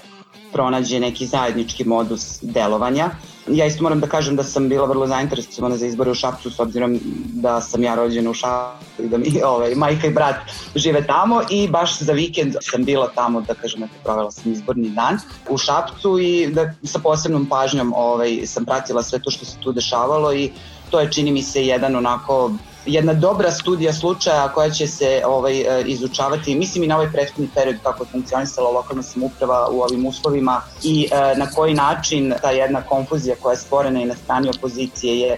pronađe 0.53 0.99
neki 0.99 1.25
zajednički 1.25 1.83
modus 1.83 2.39
delovanja. 2.41 3.09
Ja 3.47 3.65
isto 3.65 3.83
moram 3.83 3.99
da 3.99 4.07
kažem 4.07 4.35
da 4.35 4.43
sam 4.43 4.69
bila 4.69 4.85
vrlo 4.85 5.07
zainteresovana 5.07 5.77
za 5.77 5.85
izbore 5.85 6.11
u 6.11 6.15
Šapcu 6.15 6.51
s 6.51 6.59
obzirom 6.59 6.99
da 7.33 7.61
sam 7.61 7.83
ja 7.83 7.95
rođena 7.95 8.29
u 8.29 8.33
Šapcu 8.33 9.03
i 9.03 9.07
da 9.07 9.17
mi 9.17 9.41
ovaj, 9.45 9.75
majka 9.75 10.07
i 10.07 10.13
brat 10.13 10.35
žive 10.75 11.07
tamo 11.07 11.41
i 11.49 11.67
baš 11.67 11.99
za 11.99 12.13
vikend 12.13 12.55
sam 12.61 12.83
bila 12.83 13.09
tamo, 13.15 13.41
da 13.41 13.53
kažem, 13.53 13.83
eto, 13.83 13.93
provela 14.03 14.31
sam 14.31 14.51
izborni 14.51 14.89
dan 14.89 15.19
u 15.49 15.57
Šapcu 15.57 16.19
i 16.19 16.47
da 16.47 16.73
sa 16.83 16.99
posebnom 16.99 17.45
pažnjom 17.45 17.93
ovaj, 17.95 18.41
sam 18.45 18.65
pratila 18.65 19.03
sve 19.03 19.19
to 19.19 19.31
što 19.31 19.45
se 19.45 19.57
tu 19.59 19.71
dešavalo 19.71 20.33
i 20.33 20.51
to 20.89 20.99
je 20.99 21.11
čini 21.11 21.31
mi 21.31 21.43
se 21.43 21.65
jedan 21.65 21.95
onako 21.95 22.51
jedna 22.85 23.13
dobra 23.13 23.51
studija 23.51 23.93
slučaja 23.93 24.47
koja 24.47 24.69
će 24.69 24.87
se 24.87 25.21
ovaj, 25.25 25.61
e, 25.61 25.83
izučavati, 25.85 26.55
mislim 26.55 26.83
i 26.83 26.87
na 26.87 26.95
ovaj 26.95 27.11
prethodni 27.11 27.49
period 27.55 27.75
kako 27.83 28.03
je 28.03 28.09
funkcionisala 28.11 28.69
lokalna 28.69 29.03
samuprava 29.03 29.67
u 29.71 29.81
ovim 29.81 30.05
uslovima 30.05 30.61
i 30.83 31.07
e, 31.11 31.37
na 31.37 31.45
koji 31.55 31.73
način 31.73 32.33
ta 32.41 32.51
jedna 32.51 32.81
konfuzija 32.81 33.35
koja 33.41 33.51
je 33.51 33.57
stvorena 33.57 34.01
i 34.01 34.05
na 34.05 34.15
strani 34.15 34.49
opozicije 34.57 35.19
je 35.19 35.31
e, 35.31 35.37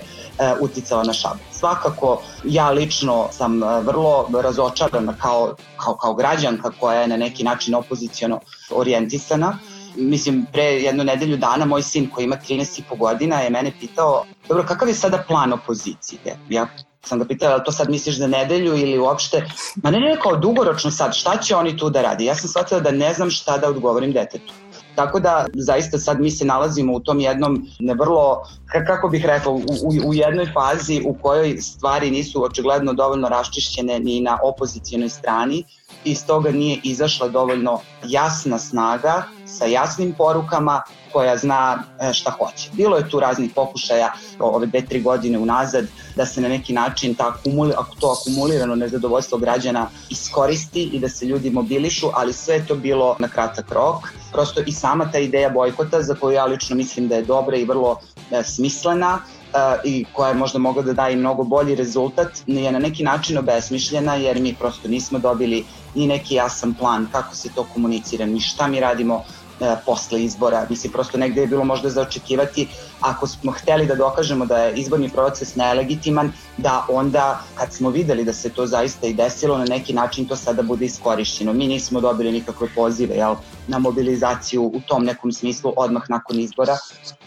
uticala 0.60 1.04
na 1.04 1.14
šabac. 1.14 1.40
Svakako 1.52 2.22
ja 2.44 2.70
lično 2.70 3.28
sam 3.32 3.62
vrlo 3.64 4.30
razočarana 4.42 5.16
kao, 5.22 5.56
kao, 5.78 5.96
kao 5.96 6.14
građanka 6.14 6.72
koja 6.80 7.02
je 7.02 7.08
na 7.08 7.18
neki 7.18 7.44
način 7.44 7.76
opozicijono 7.76 8.40
orijentisana 8.72 9.58
mislim, 9.96 10.46
pre 10.52 10.64
jednu 10.64 11.04
nedelju 11.04 11.38
dana 11.38 11.66
moj 11.66 11.84
sin 11.84 12.10
koji 12.10 12.26
ima 12.26 12.38
13 12.50 12.80
i 12.80 12.84
po 12.90 12.96
godina 12.96 13.40
je 13.40 13.50
mene 13.50 13.72
pitao, 13.80 14.26
dobro, 14.48 14.64
kakav 14.68 14.88
je 14.88 14.94
sada 14.94 15.24
plan 15.28 15.54
opozicije? 15.54 16.38
Ja 16.50 16.68
sam 17.06 17.20
ga 17.20 17.26
pitala, 17.26 17.64
to 17.64 17.72
sad 17.72 17.90
misliš 17.90 18.18
za 18.18 18.28
nedelju 18.28 18.78
ili 18.78 19.00
uopšte, 19.00 19.46
ma 19.84 19.92
ne, 19.92 20.00
ne, 20.00 20.18
kao 20.24 20.36
dugoročno 20.36 20.92
sad, 20.92 21.16
šta 21.16 21.38
će 21.38 21.56
oni 21.56 21.78
tu 21.78 21.90
da 21.90 22.02
radi? 22.02 22.26
Ja 22.26 22.36
sam 22.36 22.50
shvatila 22.50 22.80
da 22.80 22.92
ne 22.92 23.14
znam 23.14 23.32
šta 23.32 23.58
da 23.58 23.70
odgovorim 23.70 24.12
detetu. 24.12 24.54
Tako 24.96 25.20
da 25.20 25.46
zaista 25.54 25.98
sad 25.98 26.22
mi 26.22 26.32
se 26.32 26.46
nalazimo 26.46 26.94
u 26.94 27.00
tom 27.00 27.20
jednom 27.20 27.68
ne 27.80 27.94
vrlo, 27.94 28.44
kako 28.88 29.10
bih 29.10 29.26
rekao, 29.26 29.54
u, 29.54 29.64
u 30.06 30.14
jednoj 30.14 30.52
fazi 30.54 31.02
u 31.06 31.14
kojoj 31.22 31.58
stvari 31.62 32.12
nisu 32.12 32.44
očigledno 32.44 32.94
dovoljno 32.94 33.30
raščišćene 33.30 34.00
ni 34.00 34.22
na 34.22 34.38
opozicijonoj 34.44 35.10
strani 35.10 35.64
i 36.04 36.16
stoga 36.16 36.52
nije 36.52 36.80
izašla 36.84 37.28
dovoljno 37.28 37.80
jasna 38.06 38.60
snaga 38.60 39.24
sa 39.46 39.66
jasnim 39.66 40.14
porukama 40.18 40.82
koja 41.14 41.38
zna 41.38 41.84
e, 42.00 42.14
šta 42.14 42.32
hoće. 42.32 42.70
Bilo 42.74 42.98
je 42.98 43.10
tu 43.10 43.20
raznih 43.20 43.52
pokušaja 43.56 44.14
ove 44.40 44.66
dve, 44.66 44.86
tri 44.86 45.02
godine 45.02 45.40
unazad 45.40 45.86
da 46.16 46.26
se 46.26 46.42
na 46.42 46.48
neki 46.48 46.74
način 46.74 47.16
ta 47.16 47.28
akumuli, 47.28 47.74
to 48.00 48.16
akumulirano 48.20 48.76
nezadovoljstvo 48.76 49.38
građana 49.38 49.90
iskoristi 50.10 50.84
i 50.84 51.00
da 51.00 51.10
se 51.10 51.26
ljudi 51.26 51.50
mobilišu, 51.50 52.10
ali 52.14 52.34
sve 52.34 52.66
to 52.68 52.76
bilo 52.76 53.16
na 53.20 53.28
kratak 53.28 53.72
rok. 53.72 54.14
Prosto 54.32 54.62
i 54.66 54.72
sama 54.72 55.12
ta 55.12 55.20
ideja 55.20 55.50
bojkota 55.50 56.02
za 56.02 56.16
koju 56.16 56.34
ja 56.34 56.46
lično 56.46 56.76
mislim 56.76 57.08
da 57.08 57.16
je 57.16 57.22
dobra 57.22 57.58
i 57.58 57.66
vrlo 57.66 58.00
e, 58.32 58.44
smislena, 58.44 59.20
uh, 59.54 59.60
i 59.84 60.06
koja 60.14 60.30
je 60.30 60.36
možda 60.36 60.60
mogla 60.60 60.82
da 60.82 60.94
daje 60.94 61.16
mnogo 61.16 61.44
bolji 61.44 61.76
rezultat, 61.76 62.28
je 62.48 62.72
na 62.72 62.80
neki 62.80 63.04
način 63.04 63.38
obesmišljena 63.38 64.16
jer 64.16 64.40
mi 64.40 64.56
prosto 64.56 64.88
nismo 64.88 65.20
dobili 65.20 65.66
ni 65.96 66.08
neki 66.08 66.36
jasan 66.36 66.74
plan 66.74 67.08
kako 67.12 67.36
se 67.36 67.50
to 67.56 67.66
komunicira, 67.74 68.26
ni 68.26 68.40
šta 68.40 68.68
mi 68.68 68.80
radimo 68.80 69.24
E, 69.43 69.43
posle 69.86 70.24
izbora. 70.24 70.66
Mislim, 70.70 70.94
prosto 70.94 71.18
negde 71.18 71.42
je 71.42 71.48
bilo 71.48 71.64
možda 71.64 71.90
za 71.90 72.02
očekivati 72.02 72.68
ako 73.02 73.28
smo 73.28 73.52
hteli 73.52 73.86
da 73.86 73.96
dokažemo 73.96 74.46
da 74.46 74.58
je 74.58 74.76
izborni 74.76 75.10
proces 75.10 75.56
nelegitiman, 75.56 76.32
da 76.58 76.86
onda 76.90 77.42
kad 77.56 77.74
smo 77.74 77.90
videli 77.90 78.24
da 78.24 78.34
se 78.34 78.50
to 78.50 78.66
zaista 78.68 79.08
i 79.08 79.14
desilo, 79.14 79.58
na 79.58 79.66
neki 79.66 79.94
način 79.94 80.28
to 80.28 80.36
sada 80.36 80.62
bude 80.62 80.86
iskorišćeno. 80.86 81.54
Mi 81.54 81.68
nismo 81.68 82.02
dobili 82.02 82.32
nikakve 82.32 82.68
pozive 82.76 83.16
jel, 83.16 83.36
na 83.68 83.80
mobilizaciju 83.80 84.64
u 84.64 84.82
tom 84.88 85.04
nekom 85.04 85.32
smislu 85.32 85.74
odmah 85.78 86.04
nakon 86.10 86.40
izbora, 86.40 86.78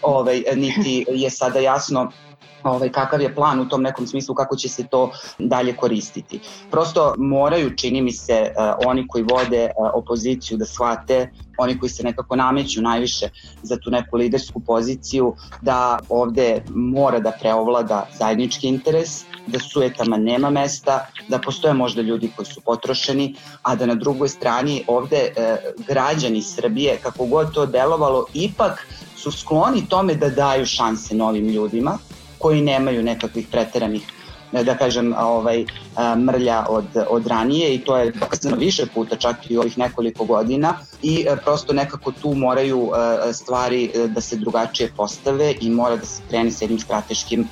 ovaj, 0.02 0.42
niti 0.54 1.04
je 1.08 1.30
sada 1.30 1.58
jasno 1.58 2.12
ovaj, 2.66 2.88
kakav 2.92 3.20
je 3.22 3.34
plan 3.34 3.60
u 3.60 3.68
tom 3.68 3.82
nekom 3.82 4.06
smislu, 4.06 4.34
kako 4.34 4.56
će 4.56 4.68
se 4.68 4.86
to 4.86 5.10
dalje 5.38 5.76
koristiti. 5.76 6.40
Prosto 6.70 7.14
moraju, 7.18 7.76
čini 7.76 8.02
mi 8.02 8.12
se, 8.12 8.52
uh, 8.58 8.74
oni 8.86 9.06
koji 9.08 9.24
vode 9.24 9.64
uh, 9.64 9.90
opoziciju 9.94 10.58
da 10.58 10.64
shvate, 10.64 11.30
oni 11.58 11.78
koji 11.78 11.90
se 11.90 12.02
nekako 12.02 12.36
nameću 12.36 12.82
najviše 12.82 13.28
za 13.62 13.76
tu 13.76 13.90
neku 13.90 14.16
lidersku 14.16 14.60
poziciju, 14.60 15.34
da 15.62 15.98
ovde 16.08 16.62
mora 16.74 17.18
da 17.18 17.32
preovlada 17.40 18.06
zajednički 18.18 18.68
interes, 18.68 19.24
da 19.46 19.58
sujetama 19.58 20.16
nema 20.16 20.50
mesta, 20.50 21.06
da 21.28 21.38
postoje 21.38 21.74
možda 21.74 22.02
ljudi 22.02 22.30
koji 22.36 22.46
su 22.46 22.60
potrošeni, 22.60 23.34
a 23.62 23.74
da 23.74 23.86
na 23.86 23.94
drugoj 23.94 24.28
strani 24.28 24.84
ovde 24.86 25.16
e, 25.16 25.56
građani 25.88 26.42
Srbije, 26.42 26.98
kako 27.02 27.26
god 27.26 27.54
to 27.54 27.66
delovalo, 27.66 28.26
ipak 28.34 28.86
su 29.16 29.32
skloni 29.32 29.88
tome 29.88 30.14
da 30.14 30.28
daju 30.28 30.66
šanse 30.66 31.14
novim 31.14 31.48
ljudima 31.48 31.98
koji 32.38 32.62
nemaju 32.62 33.02
nekakvih 33.02 33.46
preteranih 33.50 34.02
da 34.52 34.76
kažem, 34.76 35.14
ovaj, 35.18 35.64
mrlja 36.16 36.64
od, 36.68 36.84
od 37.10 37.26
ranije 37.26 37.74
i 37.74 37.78
to 37.78 37.96
je 37.96 38.10
dokazano 38.10 38.56
više 38.56 38.86
puta, 38.94 39.16
čak 39.16 39.50
i 39.50 39.56
ovih 39.56 39.78
nekoliko 39.78 40.24
godina 40.24 40.74
i 41.02 41.26
e, 41.28 41.36
prosto 41.36 41.72
nekako 41.72 42.12
tu 42.12 42.34
moraju 42.34 42.90
e, 43.28 43.32
stvari 43.32 43.90
e, 43.94 44.08
da 44.08 44.20
se 44.20 44.36
drugačije 44.36 44.92
postave 44.96 45.54
i 45.60 45.70
mora 45.70 45.96
da 45.96 46.06
se 46.06 46.22
krene 46.28 46.50
s 46.50 46.62
jednim 46.62 46.78
strateškim 46.78 47.48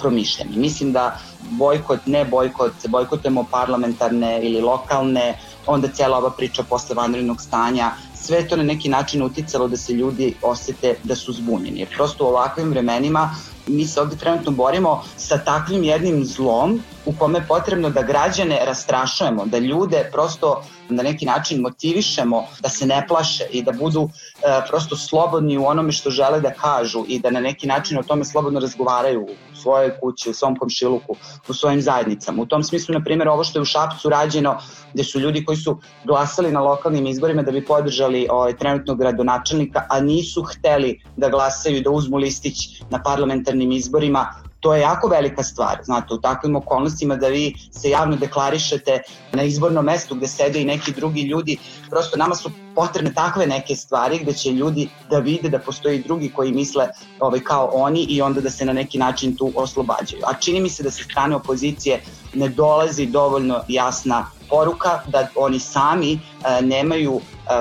promišljanjem. 0.00 0.60
Mislim 0.60 0.92
da 0.92 1.18
bojkot, 1.40 2.06
ne 2.06 2.24
bojkot, 2.24 2.72
bojkotujemo 2.88 3.44
parlamentarne 3.50 4.40
ili 4.42 4.60
lokalne, 4.60 5.38
onda 5.66 5.88
cijela 5.88 6.18
ova 6.18 6.30
priča 6.30 6.62
posle 6.62 6.94
vanrednog 6.94 7.42
stanja, 7.42 7.90
sve 8.14 8.48
to 8.48 8.56
na 8.56 8.62
neki 8.62 8.88
način 8.88 9.22
uticalo 9.22 9.68
da 9.68 9.76
se 9.76 9.92
ljudi 9.92 10.34
osete 10.42 10.94
da 11.04 11.16
su 11.16 11.32
zbunjeni. 11.32 11.80
Jer 11.80 11.88
prosto 11.96 12.24
u 12.24 12.28
ovakvim 12.28 12.70
vremenima 12.70 13.34
mi 13.66 13.86
se 13.86 14.00
ovde 14.00 14.16
trenutno 14.16 14.52
borimo 14.52 15.02
sa 15.16 15.38
takvim 15.38 15.84
jednim 15.84 16.24
zlom 16.24 16.82
u 17.06 17.12
kome 17.18 17.38
je 17.38 17.46
potrebno 17.48 17.90
da 17.90 18.02
građane 18.02 18.60
rastrašujemo, 18.66 19.46
da 19.46 19.58
ljude 19.58 20.08
prosto 20.12 20.62
na 20.88 21.02
neki 21.02 21.26
način 21.26 21.60
motivišemo 21.60 22.46
da 22.60 22.68
se 22.68 22.86
ne 22.86 23.04
plaše 23.08 23.44
i 23.50 23.62
da 23.62 23.72
budu 23.72 24.08
e, 24.08 24.60
prosto 24.68 24.96
slobodni 24.96 25.58
u 25.58 25.66
onome 25.66 25.92
što 25.92 26.10
žele 26.10 26.40
da 26.40 26.50
kažu 26.50 27.04
i 27.08 27.18
da 27.18 27.30
na 27.30 27.40
neki 27.40 27.66
način 27.66 27.98
o 27.98 28.02
tome 28.02 28.24
slobodno 28.24 28.60
razgovaraju 28.60 29.26
svojoj 29.62 29.90
kući, 30.00 30.30
u 30.30 30.34
svom 30.34 30.56
komšiluku, 30.56 31.16
u 31.48 31.54
svojim 31.54 31.82
zajednicama. 31.82 32.42
U 32.42 32.46
tom 32.46 32.64
smislu, 32.64 32.92
na 32.92 33.04
primjer, 33.04 33.28
ovo 33.28 33.44
što 33.44 33.58
je 33.58 33.62
u 33.62 33.64
Šapcu 33.64 34.08
rađeno, 34.08 34.56
gde 34.94 35.04
su 35.04 35.20
ljudi 35.20 35.44
koji 35.44 35.56
su 35.56 35.78
glasali 36.04 36.52
na 36.52 36.60
lokalnim 36.60 37.06
izborima 37.06 37.42
da 37.42 37.52
bi 37.52 37.64
podržali 37.64 38.26
ovaj, 38.30 38.56
trenutnog 38.56 38.98
gradonačelnika, 38.98 39.86
a 39.90 40.00
nisu 40.00 40.42
hteli 40.42 41.00
da 41.16 41.28
glasaju 41.28 41.82
da 41.82 41.90
uzmu 41.90 42.16
listić 42.16 42.82
na 42.90 43.02
parlamentarnim 43.02 43.72
izborima, 43.72 44.26
to 44.60 44.74
je 44.74 44.80
jako 44.80 45.08
velika 45.08 45.42
stvar, 45.42 45.78
znate, 45.84 46.14
u 46.14 46.20
takvim 46.20 46.56
okolnostima 46.56 47.16
da 47.16 47.28
vi 47.28 47.54
se 47.70 47.90
javno 47.90 48.16
deklarišete 48.16 49.00
na 49.32 49.42
izbornom 49.42 49.84
mestu 49.84 50.14
gde 50.14 50.28
sede 50.28 50.60
i 50.60 50.64
neki 50.64 50.92
drugi 50.92 51.22
ljudi, 51.22 51.58
prosto 51.90 52.16
nama 52.16 52.34
su 52.34 52.50
potrebne 52.74 53.14
takve 53.14 53.46
neke 53.46 53.76
stvari 53.76 54.18
gde 54.18 54.32
će 54.32 54.50
ljudi 54.52 54.88
da 55.10 55.18
vide 55.18 55.48
da 55.48 55.58
postoji 55.58 56.02
drugi 56.02 56.30
koji 56.32 56.52
misle 56.52 56.88
ovaj, 57.18 57.40
kao 57.40 57.70
oni 57.72 58.06
i 58.08 58.22
onda 58.22 58.40
da 58.40 58.50
se 58.50 58.64
na 58.64 58.72
neki 58.72 58.98
način 58.98 59.36
tu 59.36 59.52
oslobađaju. 59.54 60.22
A 60.26 60.34
čini 60.34 60.60
mi 60.60 60.70
se 60.70 60.82
da 60.82 60.90
sa 60.90 61.04
strane 61.04 61.36
opozicije 61.36 62.00
ne 62.34 62.48
dolazi 62.48 63.06
dovoljno 63.06 63.60
jasna 63.68 64.26
poruka 64.48 65.00
da 65.06 65.28
oni 65.36 65.58
sami 65.60 66.12
e, 66.12 66.18
nemaju 66.62 67.20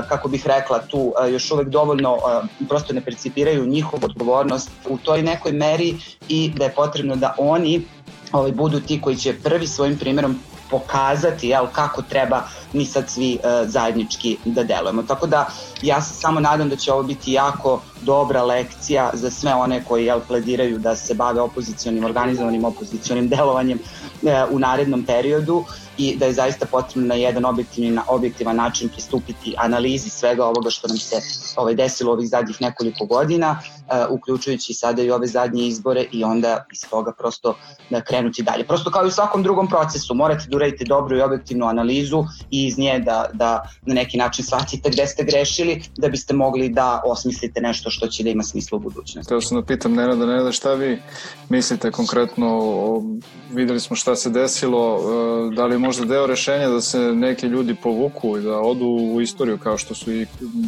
kako 0.10 0.28
bih 0.28 0.48
rekla, 0.48 0.80
tu 0.80 1.14
još 1.32 1.52
uvek 1.52 1.68
dovoljno 1.68 2.18
prosto 2.70 2.94
ne 2.94 3.02
percipiraju 3.02 3.66
njihovu 3.66 4.02
odgovornost 4.06 4.70
u 4.90 4.98
toj 4.98 5.22
nekoj 5.22 5.52
meri 5.52 5.96
i 6.30 6.52
da 6.56 6.64
je 6.64 6.74
potrebno 6.74 7.16
da 7.16 7.36
oni 7.38 7.86
ovaj, 8.32 8.52
budu 8.52 8.80
ti 8.80 9.02
koji 9.02 9.16
će 9.16 9.34
prvi 9.44 9.68
svojim 9.68 9.98
primjerom 9.98 10.40
pokazati 10.70 11.48
jel, 11.48 11.68
kako 11.72 12.02
treba 12.02 12.44
mi 12.74 12.86
sad 12.86 13.10
svi 13.10 13.40
uh, 13.44 13.70
zajednički 13.70 14.38
da 14.46 14.64
delujemo. 14.64 15.04
Tako 15.04 15.28
da 15.28 15.50
ja 15.82 16.02
se 16.02 16.14
samo 16.14 16.40
nadam 16.40 16.70
da 16.70 16.76
će 16.76 16.94
ovo 16.94 17.04
biti 17.04 17.34
jako 17.34 17.82
dobra 18.02 18.44
lekcija 18.44 19.10
za 19.14 19.32
sve 19.32 19.54
one 19.54 19.84
koji 19.84 20.06
jel, 20.06 20.20
plediraju 20.28 20.80
da 20.80 20.96
se 20.96 21.14
bave 21.14 21.42
opozicijonim, 21.42 22.06
organizovanim 22.06 22.66
opozicijonim 22.66 23.30
delovanjem 23.30 23.80
uh, 24.22 24.30
u 24.52 24.60
narednom 24.60 25.04
periodu 25.04 25.66
i 25.98 26.16
da 26.18 26.26
je 26.26 26.34
zaista 26.34 26.66
potrebno 26.66 27.08
na 27.08 27.16
jedan 27.16 27.46
objektivni, 27.46 28.00
objektivan 28.08 28.56
način 28.56 28.90
pristupiti 28.90 29.56
analizi 29.58 30.10
svega 30.10 30.46
ovoga 30.46 30.70
što 30.70 30.88
nam 30.88 30.98
se 30.98 31.16
ovaj, 31.56 31.76
desilo 31.76 32.12
ovih 32.12 32.30
zadnjih 32.30 32.62
nekoliko 32.62 33.06
godina, 33.06 33.60
uh, 33.62 33.94
uključujući 34.10 34.74
sada 34.74 35.02
i 35.02 35.12
ove 35.12 35.28
zadnje 35.28 35.68
izbore 35.68 36.06
i 36.12 36.24
onda 36.24 36.66
iz 36.74 36.90
toga 36.90 37.12
prosto 37.12 37.56
da 37.90 38.02
krenuti 38.02 38.44
dalje. 38.44 38.68
Prosto 38.68 38.92
kao 38.92 39.06
i 39.06 39.08
u 39.08 39.12
svakom 39.12 39.44
drugom 39.44 39.68
procesu, 39.68 40.14
morate 40.14 40.46
da 40.50 40.56
uradite 40.56 40.86
dobru 40.86 41.18
i 41.18 41.22
objektivnu 41.22 41.66
analizu 41.66 42.24
i 42.52 42.66
iz 42.66 42.78
nje 42.78 43.00
da, 43.00 43.26
da 43.34 43.70
na 43.82 43.94
neki 43.94 44.18
način 44.18 44.46
shvatite 44.46 44.90
gde 44.90 45.08
ste 45.08 45.24
grešili, 45.24 45.84
da 45.98 46.10
biste 46.10 46.34
mogli 46.34 46.70
da 46.70 47.02
osmislite 47.06 47.62
nešto 47.62 47.90
što 47.90 48.08
će 48.08 48.24
da 48.24 48.30
ima 48.30 48.44
smisla 48.44 48.76
u 48.76 48.80
budućnosti. 48.80 49.30
Teo 49.30 49.42
sam 49.42 49.62
da 49.62 49.66
pitam 49.66 49.94
Nenada, 49.94 50.26
Nenada, 50.26 50.52
šta 50.52 50.74
vi 50.74 51.02
mislite 51.50 51.92
konkretno, 51.92 52.48
o, 52.62 53.04
videli 53.54 53.80
smo 53.80 53.96
šta 53.96 54.16
se 54.16 54.30
desilo, 54.30 55.00
e, 55.52 55.56
da 55.56 55.66
li 55.66 55.80
možda 55.88 56.06
deo 56.06 56.28
rešenja 56.28 56.68
da 56.70 56.82
se 56.82 57.00
neki 57.00 57.48
ljudi 57.48 57.76
povuku 57.76 58.38
i 58.38 58.42
da 58.42 58.60
odu 58.60 58.86
u 58.86 59.22
istoriju 59.22 59.58
kao 59.58 59.78
što 59.78 59.96
su 59.96 60.12
i 60.14 60.26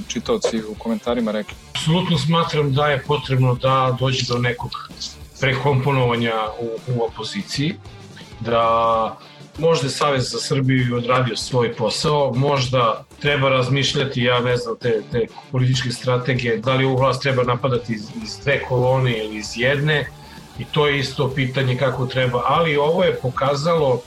čitaoci 0.07 0.61
u 0.63 0.75
komentarima 0.77 1.31
rekli? 1.31 1.55
Apsolutno 1.75 2.17
smatram 2.17 2.73
da 2.73 2.87
je 2.87 3.03
potrebno 3.07 3.55
da 3.55 3.95
dođe 3.99 4.25
do 4.27 4.37
nekog 4.37 4.71
prekomponovanja 5.39 6.33
u, 6.61 6.93
u 6.93 7.03
opoziciji, 7.03 7.75
da 8.39 8.63
možda 9.57 9.87
je 9.87 9.91
Savez 9.91 10.31
za 10.31 10.39
Srbiju 10.39 10.97
odradio 10.97 11.35
svoj 11.35 11.73
posao, 11.73 12.33
možda 12.35 13.03
treba 13.19 13.49
razmišljati, 13.49 14.23
ja 14.23 14.39
ne 14.39 14.57
znam, 14.57 14.75
te, 14.81 15.01
te 15.11 15.25
političke 15.51 15.91
strategije, 15.91 16.57
da 16.57 16.75
li 16.75 16.85
ovu 16.85 16.97
vlast 16.97 17.21
treba 17.21 17.43
napadati 17.43 17.93
iz, 17.93 18.07
iz 18.23 18.39
dve 18.43 18.61
kolone 18.63 19.17
ili 19.17 19.37
iz 19.37 19.51
jedne, 19.55 20.07
i 20.59 20.65
to 20.65 20.87
je 20.87 20.99
isto 20.99 21.31
pitanje 21.35 21.77
kako 21.77 22.05
treba, 22.05 22.43
ali 22.45 22.77
ovo 22.77 23.03
je 23.03 23.15
pokazalo 23.15 24.01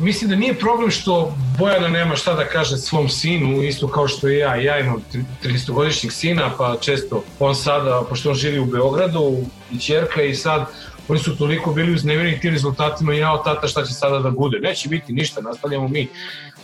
Mislim 0.00 0.30
da 0.30 0.36
nije 0.36 0.54
problem 0.54 0.90
što 0.90 1.36
Bojana 1.58 1.88
nema 1.88 2.16
šta 2.16 2.34
da 2.34 2.44
kaže 2.44 2.76
svom 2.76 3.08
sinu, 3.08 3.62
isto 3.62 3.88
kao 3.88 4.08
što 4.08 4.28
i 4.28 4.38
ja. 4.38 4.56
Ja 4.56 4.78
imam 4.78 5.04
30-godišnjeg 5.42 6.10
sina, 6.10 6.50
pa 6.58 6.76
često 6.80 7.24
on 7.38 7.54
sada, 7.54 8.02
pošto 8.08 8.28
on 8.28 8.34
živi 8.34 8.58
u 8.58 8.64
Beogradu, 8.64 9.36
i 9.72 9.78
čerka 9.78 10.22
i 10.22 10.34
sad 10.34 10.66
oni 11.08 11.20
su 11.20 11.36
toliko 11.36 11.72
bili 11.72 11.94
uznemireni 11.94 12.40
tim 12.40 12.52
rezultatima 12.52 13.14
i 13.14 13.18
ja 13.18 13.32
od 13.32 13.44
tata 13.44 13.68
šta 13.68 13.84
će 13.84 13.92
sada 13.92 14.18
da 14.18 14.30
bude. 14.30 14.58
Neće 14.58 14.88
biti 14.88 15.12
ništa, 15.12 15.40
nastavljamo 15.40 15.88
mi 15.88 16.08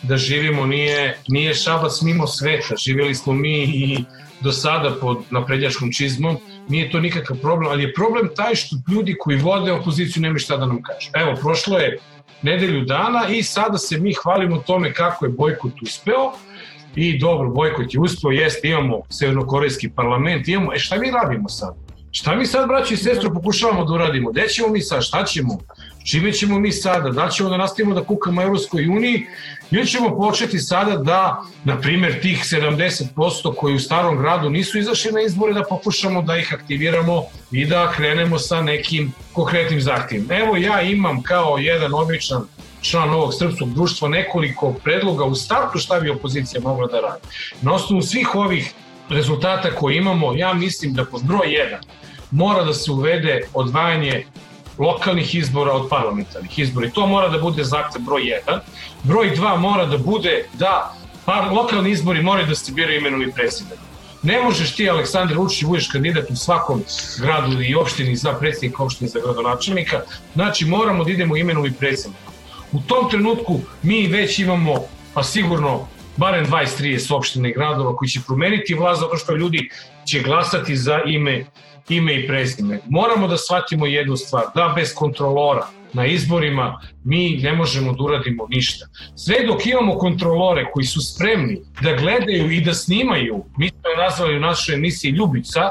da 0.02 0.16
živimo, 0.16 0.66
nije, 0.66 1.18
nije 1.28 1.54
šabac 1.54 2.02
mimo 2.02 2.26
sveta, 2.26 2.76
živjeli 2.76 3.14
smo 3.14 3.32
mi 3.32 3.62
i 3.62 4.04
do 4.40 4.52
sada 4.52 4.94
pod 5.00 5.18
naprednjačkom 5.30 5.92
čizmom, 5.92 6.36
nije 6.68 6.90
to 6.90 7.00
nikakav 7.00 7.36
problem, 7.36 7.70
ali 7.70 7.82
je 7.82 7.94
problem 7.94 8.30
taj 8.36 8.54
što 8.54 8.76
ljudi 8.92 9.16
koji 9.18 9.36
vode 9.36 9.72
opoziciju 9.72 10.22
nemaju 10.22 10.38
šta 10.38 10.56
da 10.56 10.66
nam 10.66 10.82
kaže. 10.82 11.10
Evo, 11.14 11.34
prošlo 11.40 11.78
je 11.78 11.98
nedelju 12.42 12.84
dana 12.84 13.28
i 13.28 13.42
sada 13.42 13.78
se 13.78 13.98
mi 13.98 14.12
hvalimo 14.22 14.56
tome 14.56 14.94
kako 14.94 15.24
je 15.24 15.32
bojkot 15.32 15.82
uspeo 15.82 16.32
i 16.94 17.18
dobro, 17.18 17.48
bojkot 17.48 17.94
je 17.94 18.00
uspeo, 18.00 18.30
jeste, 18.30 18.68
imamo 18.68 19.00
severnokorejski 19.10 19.90
parlament, 19.90 20.48
imamo, 20.48 20.72
e 20.74 20.78
šta 20.78 20.96
mi 20.96 21.10
radimo 21.10 21.48
sad? 21.48 21.74
Šta 22.10 22.34
mi 22.34 22.46
sad, 22.46 22.68
braći 22.68 22.94
i 22.94 22.96
sestro, 22.96 23.30
pokušavamo 23.34 23.84
da 23.84 23.92
uradimo? 23.92 24.30
Gde 24.30 24.48
ćemo 24.48 24.68
mi 24.68 24.80
sad? 24.80 25.02
Šta 25.02 25.24
ćemo? 25.24 25.58
Čime 26.04 26.32
ćemo 26.32 26.58
mi 26.58 26.72
sada? 26.72 27.10
Da 27.10 27.28
ćemo 27.28 27.48
da 27.50 27.56
nastavimo 27.56 27.94
da 27.94 28.04
kukamo 28.04 28.42
Evropskoj 28.42 28.88
uniji 28.88 29.26
ili 29.70 29.86
ćemo 29.86 30.16
početi 30.16 30.58
sada 30.58 30.96
da, 30.96 31.42
na 31.64 31.80
primjer, 31.80 32.20
tih 32.20 32.38
70% 32.38 33.54
koji 33.56 33.74
u 33.74 33.78
starom 33.78 34.18
gradu 34.18 34.50
nisu 34.50 34.78
izašli 34.78 35.12
na 35.12 35.20
izbore, 35.22 35.52
da 35.52 35.64
pokušamo 35.68 36.22
da 36.22 36.36
ih 36.36 36.54
aktiviramo 36.54 37.22
i 37.52 37.66
da 37.66 37.92
krenemo 37.96 38.38
sa 38.38 38.62
nekim 38.62 39.12
konkretnim 39.32 39.80
zahtjevima. 39.80 40.34
Evo 40.34 40.56
ja 40.56 40.82
imam 40.82 41.22
kao 41.22 41.58
jedan 41.58 41.94
običan 41.94 42.42
član 42.82 43.10
ovog 43.10 43.34
srpskog 43.34 43.74
društva 43.74 44.08
nekoliko 44.08 44.72
predloga 44.72 45.24
u 45.24 45.34
startu 45.34 45.78
šta 45.78 46.00
bi 46.00 46.10
opozicija 46.10 46.60
mogla 46.60 46.86
da 46.86 47.00
radi. 47.00 47.26
Na 47.62 47.74
osnovu 47.74 48.02
svih 48.02 48.34
ovih 48.34 48.72
rezultata 49.08 49.70
koje 49.70 49.96
imamo, 49.96 50.34
ja 50.34 50.54
mislim 50.54 50.94
da 50.94 51.04
pod 51.04 51.22
broj 51.24 51.46
1 51.46 51.76
mora 52.30 52.64
da 52.64 52.74
se 52.74 52.90
uvede 52.90 53.40
odvajanje 53.54 54.24
lokalnih 54.80 55.34
izbora 55.34 55.72
od 55.72 55.88
parlamentarnih 55.88 56.58
izbora 56.58 56.86
i 56.86 56.90
to 56.90 57.06
mora 57.06 57.28
da 57.28 57.38
bude 57.38 57.64
zahtev 57.64 58.02
broj 58.02 58.22
1. 58.46 58.58
Broj 59.02 59.30
2 59.36 59.56
mora 59.56 59.86
da 59.86 59.98
bude 59.98 60.44
da 60.52 60.94
par, 61.24 61.52
lokalni 61.52 61.90
izbori 61.90 62.22
moraju 62.22 62.46
da 62.46 62.54
se 62.54 62.72
biraju 62.72 62.98
imenom 62.98 63.22
i 63.22 63.32
prezimenom. 63.32 63.84
Ne 64.22 64.42
možeš 64.42 64.74
ti, 64.76 64.90
Aleksandar 64.90 65.38
Vučić, 65.38 65.64
budeš 65.64 65.88
kandidat 65.88 66.30
u 66.30 66.36
svakom 66.36 66.82
gradu 67.20 67.62
i 67.62 67.74
opštini 67.74 68.16
za 68.16 68.32
predsjednika 68.32 68.82
opštine 68.82 69.08
za 69.08 69.20
gradonačelnika, 69.20 70.00
znači 70.34 70.66
moramo 70.66 71.04
da 71.04 71.10
idemo 71.10 71.36
imenom 71.36 71.66
i 71.66 71.72
prezimenom. 71.72 72.32
U 72.72 72.80
tom 72.80 73.10
trenutku 73.10 73.60
mi 73.82 74.06
već 74.06 74.38
imamo, 74.38 74.74
pa 75.14 75.22
sigurno 75.22 75.88
barem 76.16 76.46
20-30 76.46 77.14
opština 77.14 77.48
i 77.48 77.52
gradova 77.52 77.96
koji 77.96 78.08
će 78.08 78.20
promeniti 78.26 78.74
vlast 78.74 79.00
zato 79.00 79.16
što 79.16 79.36
ljudi 79.36 79.70
će 80.04 80.20
glasati 80.20 80.76
za 80.76 81.00
ime, 81.06 81.44
ime 81.88 82.14
i 82.14 82.26
prezime. 82.26 82.80
Moramo 82.88 83.28
da 83.28 83.36
shvatimo 83.36 83.86
jednu 83.86 84.16
stvar, 84.16 84.44
da 84.54 84.72
bez 84.76 84.94
kontrolora 84.94 85.66
na 85.92 86.06
izborima 86.06 86.80
mi 87.04 87.36
ne 87.42 87.52
možemo 87.52 87.92
da 87.92 88.02
uradimo 88.02 88.46
ništa. 88.48 88.86
Sve 89.16 89.46
dok 89.46 89.66
imamo 89.66 89.98
kontrolore 89.98 90.70
koji 90.72 90.86
su 90.86 91.00
spremni 91.00 91.60
da 91.82 91.96
gledaju 91.96 92.50
i 92.50 92.60
da 92.60 92.74
snimaju, 92.74 93.44
mi 93.58 93.68
smo 93.68 93.90
je 93.90 93.96
nazvali 93.96 94.36
u 94.36 94.40
našoj 94.40 94.74
emisiji 94.74 95.10
Ljubica, 95.10 95.70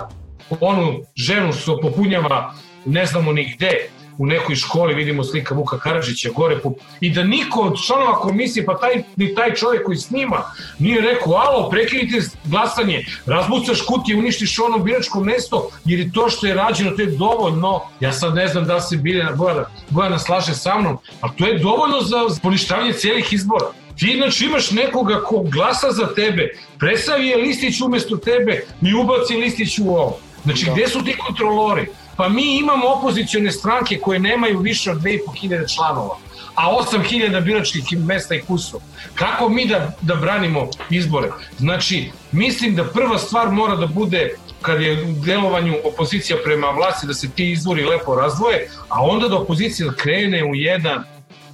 onu 0.59 0.99
ženu 1.15 1.53
što 1.53 1.79
popunjava 1.81 2.53
ne 2.85 3.05
znamo 3.05 3.31
ni 3.31 3.53
gde, 3.55 3.89
u 4.19 4.25
nekoj 4.25 4.55
školi 4.55 4.93
vidimo 4.93 5.23
slika 5.23 5.55
Vuka 5.55 5.79
Karadžića 5.79 6.29
gore 6.35 6.59
po, 6.59 6.73
i 6.99 7.09
da 7.09 7.23
niko 7.23 7.59
od 7.59 7.77
članova 7.87 8.19
komisije 8.19 8.65
pa 8.65 8.77
taj, 8.77 9.03
ni 9.15 9.35
taj 9.35 9.53
čovjek 9.53 9.85
koji 9.85 9.97
snima 9.97 10.43
nije 10.79 11.01
rekao 11.01 11.33
alo 11.33 11.69
prekinite 11.69 12.27
glasanje 12.45 13.05
razbucaš 13.25 13.81
kutije 13.81 14.17
uništiš 14.17 14.59
ono 14.59 14.77
biračko 14.79 15.19
mesto 15.19 15.69
jer 15.85 15.99
je 15.99 16.11
to 16.11 16.29
što 16.29 16.47
je 16.47 16.53
rađeno 16.53 16.91
to 16.91 17.01
je 17.01 17.07
dovoljno. 17.07 17.81
Ja 17.99 18.13
sad 18.13 18.35
ne 18.35 18.47
znam 18.47 18.65
da 18.65 18.81
se 18.81 18.97
Biljana 18.97 19.31
Bojana, 19.31 19.65
Bojana 19.89 20.19
slaže 20.19 20.53
sa 20.53 20.79
mnom 20.79 20.97
ali 21.21 21.33
to 21.37 21.45
je 21.47 21.59
dovoljno 21.59 22.01
za 22.01 22.17
poništavanje 22.43 22.93
celih 22.93 23.33
izbora. 23.33 23.65
Ti 23.97 24.15
znači 24.17 24.45
imaš 24.45 24.71
nekoga 24.71 25.21
ko 25.21 25.43
glasa 25.43 25.91
za 25.91 26.13
tebe 26.15 26.49
presavi 26.79 27.27
je 27.27 27.37
listić 27.37 27.81
umesto 27.81 28.17
tebe 28.17 28.63
i 28.81 28.93
ubaci 28.93 29.35
listić 29.35 29.79
u 29.79 29.89
ovo. 29.89 30.19
Znači 30.43 30.65
da. 30.65 30.71
gde 30.71 30.87
su 30.87 31.03
ti 31.03 31.17
kontrolori 31.17 31.87
Pa 32.19 32.29
mi 32.29 32.57
imamo 32.57 32.87
opozicione 32.87 33.51
stranke 33.51 33.97
koje 33.97 34.19
nemaju 34.19 34.59
više 34.59 34.91
od 34.91 34.97
2500 35.01 35.75
članova, 35.75 36.17
a 36.55 36.71
8000 36.71 37.43
biračkih 37.43 37.83
mesta 37.99 38.35
i 38.35 38.41
kusov. 38.41 38.79
Kako 39.13 39.49
mi 39.49 39.65
da, 39.65 39.91
da 40.01 40.15
branimo 40.15 40.67
izbore? 40.89 41.29
Znači, 41.57 42.11
mislim 42.31 42.75
da 42.75 42.83
prva 42.83 43.17
stvar 43.17 43.51
mora 43.51 43.75
da 43.75 43.87
bude 43.87 44.35
kad 44.61 44.81
je 44.81 45.03
u 45.03 45.25
delovanju 45.25 45.75
opozicija 45.83 46.37
prema 46.43 46.67
vlasti 46.67 47.07
da 47.07 47.13
se 47.13 47.29
ti 47.29 47.51
izbori 47.51 47.85
lepo 47.85 48.15
razdvoje, 48.15 48.69
a 48.89 49.03
onda 49.03 49.27
da 49.27 49.37
opozicija 49.37 49.93
krene 49.93 50.43
u 50.43 50.55
jedan 50.55 51.03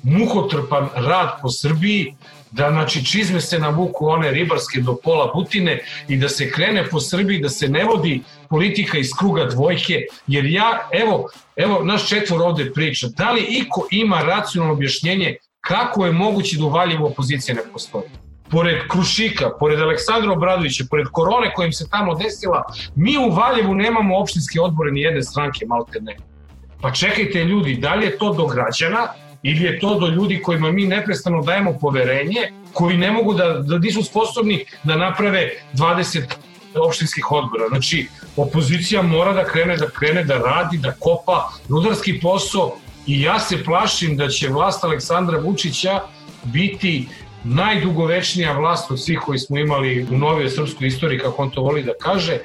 muhotrpan 0.04 0.90
rad 0.96 1.42
po 1.42 1.50
Srbiji, 1.50 2.16
da 2.52 2.70
znači 2.72 3.06
čizme 3.06 3.42
se 3.42 3.60
navuku 3.60 4.08
one 4.08 4.32
ribarske 4.32 4.82
do 4.82 4.96
pola 5.04 5.32
butine 5.34 5.80
i 6.08 6.18
da 6.18 6.30
se 6.30 6.52
krene 6.52 6.90
po 6.90 7.00
Srbiji, 7.00 7.42
da 7.42 7.50
se 7.50 7.68
ne 7.68 7.84
vodi 7.84 8.22
politika 8.50 8.98
iz 8.98 9.10
kruga 9.20 9.46
dvojke, 9.46 10.02
jer 10.28 10.46
ja, 10.46 10.90
evo, 10.92 11.30
evo 11.56 11.84
naš 11.84 12.10
četvor 12.10 12.42
ovde 12.42 12.72
priča, 12.74 13.08
da 13.18 13.32
li 13.32 13.42
iko 13.50 13.88
ima 13.92 14.22
racionalno 14.22 14.74
objašnjenje 14.74 15.36
kako 15.62 16.06
je 16.06 16.12
moguće 16.12 16.58
da 16.58 16.66
u 16.66 16.70
Valjevu 16.70 17.06
opozicija 17.06 17.56
ne 17.56 17.62
postoji? 17.74 18.10
pored 18.50 18.88
Krušika, 18.88 19.50
pored 19.60 19.80
Aleksandra 19.80 20.32
Obradovića, 20.32 20.86
pored 20.90 21.08
korone 21.12 21.54
kojim 21.54 21.74
se 21.74 21.90
tamo 21.90 22.16
desila, 22.16 22.64
mi 22.96 23.18
u 23.18 23.30
Valjevu 23.30 23.74
nemamo 23.76 24.18
opštinske 24.18 24.62
odbore 24.62 24.92
ni 24.92 25.02
jedne 25.02 25.24
stranke, 25.24 25.66
malte 25.66 26.00
ne. 26.02 26.16
Pa 26.82 26.92
čekajte 26.92 27.44
ljudi, 27.44 27.76
da 27.76 27.96
li 27.96 28.06
je 28.06 28.18
to 28.18 28.34
do 28.34 28.46
građana 28.48 29.08
ili 29.48 29.64
je 29.64 29.80
to 29.80 30.00
do 30.00 30.08
ljudi 30.08 30.42
kojima 30.42 30.72
mi 30.72 30.86
neprestano 30.86 31.42
dajemo 31.42 31.74
poverenje, 31.82 32.50
koji 32.74 32.98
ne 32.98 33.12
mogu 33.12 33.34
da, 33.34 33.50
da 33.60 33.78
nisu 33.78 34.04
sposobni 34.04 34.66
da 34.84 34.96
naprave 34.98 35.50
20 35.74 36.24
opštinskih 36.76 37.32
odbora. 37.32 37.68
Znači, 37.68 38.08
opozicija 38.36 39.02
mora 39.02 39.34
da 39.34 39.44
krene, 39.46 39.78
da 39.78 39.90
krene, 39.90 40.24
da 40.24 40.38
radi, 40.38 40.78
da 40.78 40.92
kopa 41.00 41.50
rudarski 41.70 42.20
posao 42.20 42.78
i 43.08 43.22
ja 43.22 43.40
se 43.40 43.64
plašim 43.64 44.18
da 44.18 44.30
će 44.30 44.50
vlast 44.50 44.84
Aleksandra 44.84 45.38
Vučića 45.40 46.00
biti 46.44 47.08
najdugovečnija 47.44 48.58
vlast 48.58 48.92
od 48.92 49.04
svih 49.04 49.20
koji 49.26 49.40
smo 49.40 49.58
imali 49.58 50.08
u 50.12 50.18
novoj 50.18 50.50
srpskoj 50.50 50.88
istoriji, 50.88 51.20
kako 51.20 51.42
on 51.42 51.50
to 51.50 51.62
voli 51.62 51.84
da 51.84 51.94
kaže, 52.02 52.40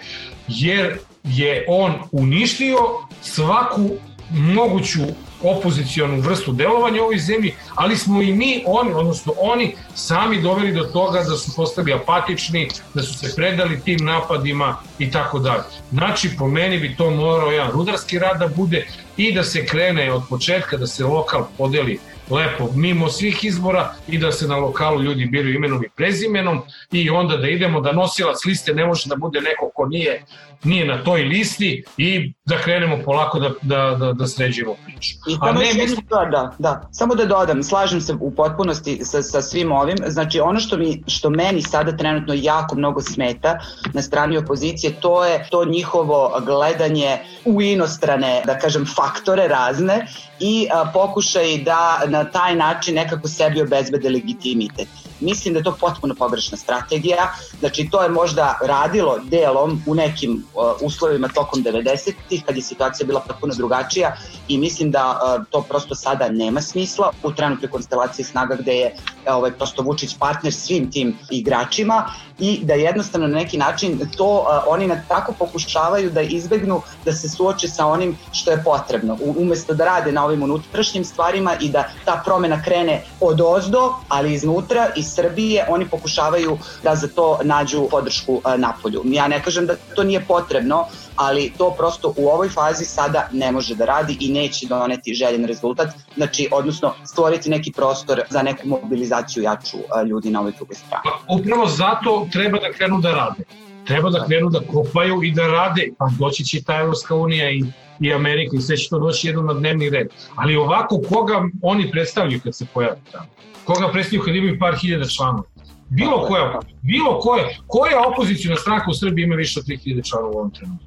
jer 0.48 0.98
je 1.24 1.64
on 1.68 1.94
uništio 2.12 2.78
svaku 3.22 3.90
moguću 4.30 5.00
opozicionu 5.42 6.20
vrstu 6.20 6.52
delovanja 6.52 7.02
u 7.02 7.04
ovoj 7.04 7.18
zemlji, 7.18 7.54
ali 7.74 7.96
smo 7.96 8.22
i 8.22 8.32
mi, 8.32 8.62
oni, 8.66 8.92
odnosno 8.92 9.32
oni, 9.38 9.74
sami 9.94 10.42
doveli 10.42 10.72
do 10.72 10.84
toga 10.84 11.22
da 11.22 11.36
su 11.36 11.56
postali 11.56 11.92
apatični, 11.92 12.68
da 12.94 13.02
su 13.02 13.18
se 13.18 13.34
predali 13.36 13.80
tim 13.80 14.04
napadima 14.04 14.76
i 14.98 15.10
tako 15.10 15.38
dalje. 15.38 15.62
Znači, 15.90 16.36
po 16.38 16.48
meni 16.48 16.78
bi 16.78 16.96
to 16.96 17.10
morao 17.10 17.50
jedan 17.50 17.70
rudarski 17.70 18.18
rad 18.18 18.38
da 18.38 18.48
bude 18.48 18.86
i 19.16 19.32
da 19.32 19.44
se 19.44 19.66
krene 19.66 20.12
od 20.12 20.22
početka, 20.28 20.76
da 20.76 20.86
se 20.86 21.04
lokal 21.04 21.46
podeli 21.58 21.98
lepo 22.30 22.70
mimo 22.74 23.08
svih 23.08 23.44
izbora 23.44 23.94
i 24.08 24.18
da 24.18 24.32
se 24.32 24.46
na 24.46 24.56
lokalu 24.56 25.02
ljudi 25.02 25.26
biraju 25.26 25.54
imenom 25.54 25.84
i 25.84 25.88
prezimenom 25.96 26.62
i 26.92 27.10
onda 27.10 27.36
da 27.36 27.48
idemo 27.48 27.80
da 27.80 27.92
nosilac 27.92 28.44
liste 28.44 28.74
ne 28.74 28.86
može 28.86 29.08
da 29.08 29.16
bude 29.16 29.40
neko 29.40 29.70
ko 29.74 29.86
nije 29.86 30.24
nije 30.64 30.86
na 30.86 31.04
toj 31.04 31.22
listi 31.22 31.84
i 31.96 32.32
da 32.44 32.58
krenemo 32.58 32.98
polako 33.04 33.38
da, 33.38 33.50
da, 33.62 33.96
da, 33.98 34.12
da 34.12 34.26
sređemo 34.26 34.74
priču. 34.84 35.16
I 35.28 35.36
A 35.40 35.52
ne, 35.52 35.74
mislim... 35.74 36.06
da, 36.10 36.54
da, 36.58 36.88
samo 36.92 37.14
da 37.14 37.24
dodam, 37.24 37.62
slažem 37.62 38.00
se 38.00 38.14
u 38.20 38.30
potpunosti 38.30 39.00
sa, 39.04 39.22
sa 39.22 39.42
svim 39.42 39.72
ovim, 39.72 39.96
znači 40.06 40.40
ono 40.40 40.60
što, 40.60 40.76
mi, 40.76 41.02
što 41.06 41.30
meni 41.30 41.62
sada 41.62 41.96
trenutno 41.96 42.34
jako 42.36 42.76
mnogo 42.76 43.00
smeta 43.00 43.58
na 43.92 44.02
strani 44.02 44.36
opozicije, 44.36 44.92
to 45.00 45.24
je 45.24 45.46
to 45.50 45.64
njihovo 45.64 46.40
gledanje 46.46 47.18
u 47.44 47.62
inostrane, 47.62 48.42
da 48.46 48.58
kažem, 48.58 48.86
faktore 48.86 49.48
razne 49.48 50.06
i 50.40 50.68
a, 50.72 50.90
pokušaj 50.92 51.58
da 51.58 52.02
na 52.06 52.19
taj 52.24 52.56
način 52.56 52.94
nekako 52.94 53.28
sebi 53.28 53.62
obezbede 53.62 54.10
legitimitet. 54.10 54.88
Mislim 55.20 55.54
da 55.54 55.60
je 55.60 55.64
to 55.64 55.76
potpuno 55.80 56.14
pogrešna 56.14 56.56
strategija, 56.56 57.32
znači 57.60 57.88
to 57.90 58.02
je 58.02 58.08
možda 58.08 58.58
radilo 58.64 59.18
delom 59.22 59.82
u 59.86 59.94
nekim 59.94 60.44
uh, 60.54 60.62
uslovima 60.80 61.28
tokom 61.28 61.64
90-ih 61.64 62.44
kad 62.46 62.56
je 62.56 62.62
situacija 62.62 63.06
bila 63.06 63.20
potpuno 63.20 63.54
drugačija 63.54 64.16
i 64.48 64.58
mislim 64.58 64.90
da 64.90 65.10
uh, 65.10 65.46
to 65.50 65.62
prosto 65.62 65.94
sada 65.94 66.28
nema 66.28 66.60
smisla 66.60 67.12
u 67.22 67.32
trenutnoj 67.32 67.70
konstelaciji 67.70 68.24
snaga 68.24 68.56
gde 68.56 68.72
je 68.72 68.94
uh, 69.26 69.34
ovaj, 69.34 69.52
prosto 69.52 69.82
Vučić 69.82 70.16
partner 70.18 70.52
svim 70.52 70.90
tim 70.90 71.18
igračima 71.30 72.04
i 72.38 72.60
da 72.62 72.74
jednostavno 72.74 73.26
na 73.26 73.34
neki 73.34 73.58
način 73.58 74.00
to 74.16 74.38
uh, 74.38 74.46
oni 74.66 74.86
na 74.86 75.02
tako 75.08 75.32
pokušavaju 75.38 76.10
da 76.10 76.20
izbegnu 76.20 76.82
da 77.04 77.12
se 77.12 77.28
suoče 77.28 77.68
sa 77.68 77.86
onim 77.86 78.18
što 78.32 78.50
je 78.50 78.64
potrebno. 78.64 79.18
U, 79.24 79.34
umesto 79.38 79.74
da 79.74 79.84
rade 79.84 80.12
na 80.12 80.24
ovim 80.24 80.42
unutrašnjim 80.42 81.04
stvarima 81.04 81.56
i 81.60 81.68
da 81.68 81.84
ta 82.04 82.22
promena 82.24 82.62
krene 82.62 83.02
od 83.20 83.40
ozdo, 83.40 83.94
ali 84.08 84.34
iznutra 84.34 84.90
iz 84.96 85.09
Srbije 85.14 85.66
oni 85.68 85.88
pokušavaju 85.88 86.58
da 86.82 86.94
za 86.94 87.08
to 87.08 87.38
nađu 87.42 87.88
podršku 87.90 88.34
uh, 88.34 88.42
napolju. 88.56 89.02
Ja 89.04 89.28
ne 89.28 89.42
kažem 89.42 89.66
da 89.66 89.76
to 89.94 90.04
nije 90.04 90.24
potrebno, 90.28 90.86
ali 91.16 91.52
to 91.58 91.70
prosto 91.70 92.14
u 92.16 92.28
ovoj 92.28 92.48
fazi 92.48 92.84
sada 92.84 93.28
ne 93.32 93.52
može 93.52 93.74
da 93.74 93.84
radi 93.84 94.16
i 94.20 94.32
neće 94.32 94.66
doneti 94.66 95.14
željen 95.14 95.44
rezultat, 95.44 95.88
znači 96.16 96.48
odnosno 96.52 96.94
stvoriti 97.04 97.50
neki 97.50 97.72
prostor 97.72 98.22
za 98.30 98.42
neku 98.42 98.68
mobilizaciju 98.68 99.42
jaču 99.42 99.78
ljudi 100.06 100.30
na 100.30 100.40
ovoj 100.40 100.52
drugoj 100.52 100.74
strani. 100.74 101.02
Pa, 101.04 101.34
upravo 101.34 101.66
zato 101.66 102.26
treba 102.32 102.58
da 102.58 102.72
krenu 102.72 103.00
da 103.00 103.12
rade. 103.12 103.44
Treba 103.86 104.10
da 104.10 104.24
krenu 104.26 104.50
da 104.50 104.60
kopaju 104.72 105.22
i 105.22 105.30
da 105.32 105.46
rade, 105.46 105.88
pa 105.98 106.08
doći 106.18 106.44
će 106.44 106.62
ta 106.62 106.76
Evropska 106.76 107.14
unija 107.14 107.50
i 107.50 107.62
i 108.00 108.12
Amerika 108.12 108.56
i 108.56 108.60
sve 108.60 108.76
će 108.76 108.88
to 108.88 108.98
doći 108.98 109.26
jednom 109.28 109.46
na 109.46 109.54
dnevni 109.54 109.90
red. 109.90 110.08
Ali 110.34 110.56
ovako, 110.56 111.00
koga 111.08 111.42
oni 111.62 111.90
predstavljaju 111.90 112.40
kad 112.44 112.56
se 112.56 112.66
pojave 112.74 112.96
tamo? 113.12 113.26
Koga 113.74 113.92
predstavljaju 113.92 114.24
kad 114.24 114.36
imaju 114.36 114.58
par 114.58 114.74
hiljada 114.76 115.08
članova? 115.08 115.44
Bilo 115.88 116.26
koja, 116.26 116.60
bilo 116.82 117.20
koja, 117.20 117.48
koja 117.66 118.08
opozicijna 118.08 118.56
stranka 118.56 118.90
u 118.90 118.94
Srbiji 118.94 119.24
ima 119.24 119.34
više 119.34 119.60
od 119.60 119.66
3000 119.66 120.08
članova 120.10 120.32
u 120.32 120.38
ovom 120.38 120.50
trenutku? 120.50 120.86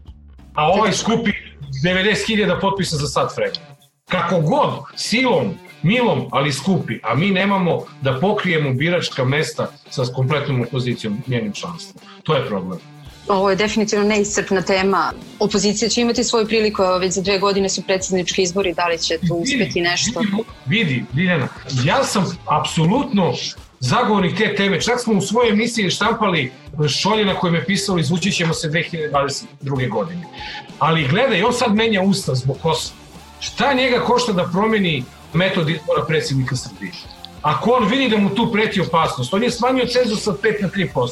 A 0.54 0.68
ovaj 0.68 0.92
skupi 0.92 1.32
90.000 1.86 2.62
potpisa 2.62 2.96
za 2.96 3.08
sat 3.08 3.38
vremena. 3.38 3.76
Kako 4.10 4.42
god, 4.42 4.70
silom, 4.96 5.54
milom, 5.84 6.28
ali 6.32 6.54
skupi, 6.54 7.00
a 7.04 7.16
mi 7.16 7.32
nemamo 7.32 7.80
da 8.02 8.20
pokrijemo 8.20 8.74
biračka 8.74 9.26
mesta 9.26 9.68
sa 9.90 10.04
kompletnom 10.16 10.62
opozicijom 10.62 11.24
njenim 11.28 11.54
članstvom. 11.54 12.04
To 12.24 12.36
je 12.36 12.48
problem. 12.48 12.80
Ovo 13.28 13.50
je 13.50 13.56
definitivno 13.56 14.06
neiscrpna 14.06 14.62
tema. 14.62 15.14
Opozicija 15.40 15.90
će 15.90 16.02
imati 16.02 16.24
svoju 16.24 16.48
priliku, 16.48 16.84
već 17.00 17.14
za 17.14 17.22
dve 17.22 17.40
godine 17.40 17.70
su 17.70 17.82
predsjednički 17.82 18.42
izbori, 18.42 18.74
da 18.74 18.88
li 18.88 18.98
će 18.98 19.18
tu 19.28 19.36
uspeti 19.36 19.82
nešto? 19.82 20.20
Vidi, 20.20 20.84
vidi 20.84 21.06
Diljana, 21.14 21.48
ja 21.86 22.04
sam 22.04 22.38
apsolutno 22.46 23.34
zagovornik 23.80 24.38
te 24.38 24.56
teme. 24.56 24.82
Čak 24.82 25.00
smo 25.00 25.14
u 25.14 25.22
svojoj 25.22 25.50
emisiji 25.50 25.90
štampali 25.90 26.52
šolje 26.90 27.26
na 27.26 27.36
kojem 27.36 27.56
je 27.56 27.66
pisalo 27.66 28.00
izvučit 28.00 28.36
ćemo 28.36 28.54
se 28.54 28.70
2022. 28.70 29.90
godine. 29.90 30.24
Ali 30.80 31.08
gledaj, 31.08 31.44
on 31.44 31.54
sad 31.54 31.76
menja 31.76 32.02
ustav 32.02 32.36
zbog 32.36 32.58
Kosova. 32.62 32.96
Šta 33.40 33.74
njega 33.74 34.00
košta 34.00 34.34
da 34.34 34.50
promeni 34.52 35.04
metod 35.34 35.70
izbora 35.70 36.06
predsjednika 36.08 36.56
Srbije? 36.56 36.92
Ako 37.44 37.72
on 37.72 37.88
vidi 37.88 38.10
da 38.10 38.18
mu 38.18 38.30
tu 38.36 38.52
preti 38.52 38.82
opasnost, 38.82 39.34
on 39.34 39.44
je 39.44 39.52
smanjio 39.52 39.86
cenzus 39.86 40.28
od 40.28 40.42
5 40.42 40.62
na 40.62 40.70
3%. 40.70 41.10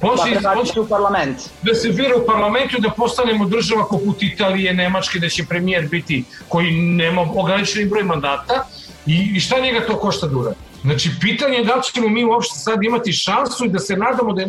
Pa 0.00 0.08
on 0.08 0.16
da 0.16 0.64
se, 0.72 0.80
u 0.80 0.86
parlament. 0.88 1.38
Da 1.62 1.74
se 1.74 1.88
bira 1.88 2.16
u 2.16 2.26
parlamentu 2.26 2.80
da 2.80 2.90
postanemo 2.90 3.44
država 3.44 3.86
poput 3.90 4.22
Italije, 4.22 4.74
Nemačke, 4.74 5.18
da 5.18 5.28
će 5.28 5.44
premijer 5.46 5.88
biti 5.88 6.24
koji 6.48 6.72
nema 6.72 7.20
ograničeni 7.34 7.88
broj 7.88 8.02
mandata 8.02 8.64
i, 9.06 9.32
i 9.36 9.40
šta 9.40 9.60
njega 9.60 9.86
to 9.86 9.98
košta 9.98 10.26
da 10.26 10.38
uradi? 10.38 10.56
Znači, 10.82 11.10
pitanje 11.20 11.56
je 11.56 11.64
da 11.64 11.74
li 11.74 11.82
ćemo 11.82 12.08
mi 12.08 12.24
uopšte 12.24 12.58
sad 12.58 12.84
imati 12.84 13.12
šansu 13.12 13.64
i 13.64 13.68
da 13.68 13.78
se 13.78 13.96
nadamo 13.96 14.32
da 14.32 14.40
je 14.42 14.48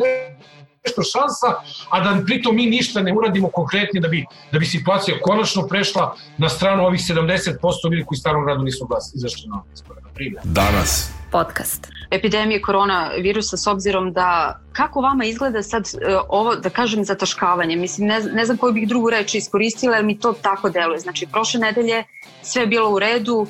nešto 0.85 1.01
šansa, 1.03 1.47
a 1.89 1.99
da 2.03 2.25
pritom 2.25 2.55
mi 2.55 2.65
ništa 2.65 3.01
ne 3.01 3.13
uradimo 3.13 3.47
konkretnije 3.47 4.01
da 4.01 4.07
bi, 4.07 4.25
da 4.51 4.59
bi 4.59 4.65
situacija 4.65 5.17
konačno 5.21 5.67
prešla 5.67 6.15
na 6.37 6.49
stranu 6.49 6.85
ovih 6.85 6.99
70% 6.99 7.91
ljudi 7.91 8.03
koji 8.05 8.17
starom 8.17 8.45
gradu 8.45 8.63
nisu 8.63 8.85
glas, 8.85 9.11
izašli 9.15 9.49
na 9.49 9.63
izbore, 9.73 10.01
na 10.01 10.09
primjer. 10.09 10.41
Danas. 10.43 11.11
Podcast. 11.35 11.95
epidemije 12.11 12.61
koronavirusa 12.61 13.57
s 13.57 13.67
obzirom 13.67 14.13
da 14.13 14.59
kako 14.73 15.01
vama 15.01 15.25
izgleda 15.25 15.63
sad 15.63 15.83
e, 15.85 16.17
ovo 16.29 16.55
da 16.55 16.69
kažem 16.69 17.05
zataškavanje 17.05 17.75
mislim 17.75 18.07
ne, 18.07 18.19
ne 18.33 18.45
znam 18.45 18.57
koju 18.57 18.73
bih 18.73 18.87
drugu 18.87 19.09
reč 19.09 19.35
iskoristila 19.35 19.95
jer 19.95 20.05
mi 20.05 20.19
to 20.19 20.33
tako 20.33 20.69
deluje 20.69 20.99
znači 20.99 21.27
prošle 21.31 21.59
nedelje 21.59 22.03
sve 22.41 22.61
je 22.61 22.67
bilo 22.67 22.89
u 22.89 22.99
redu 22.99 23.47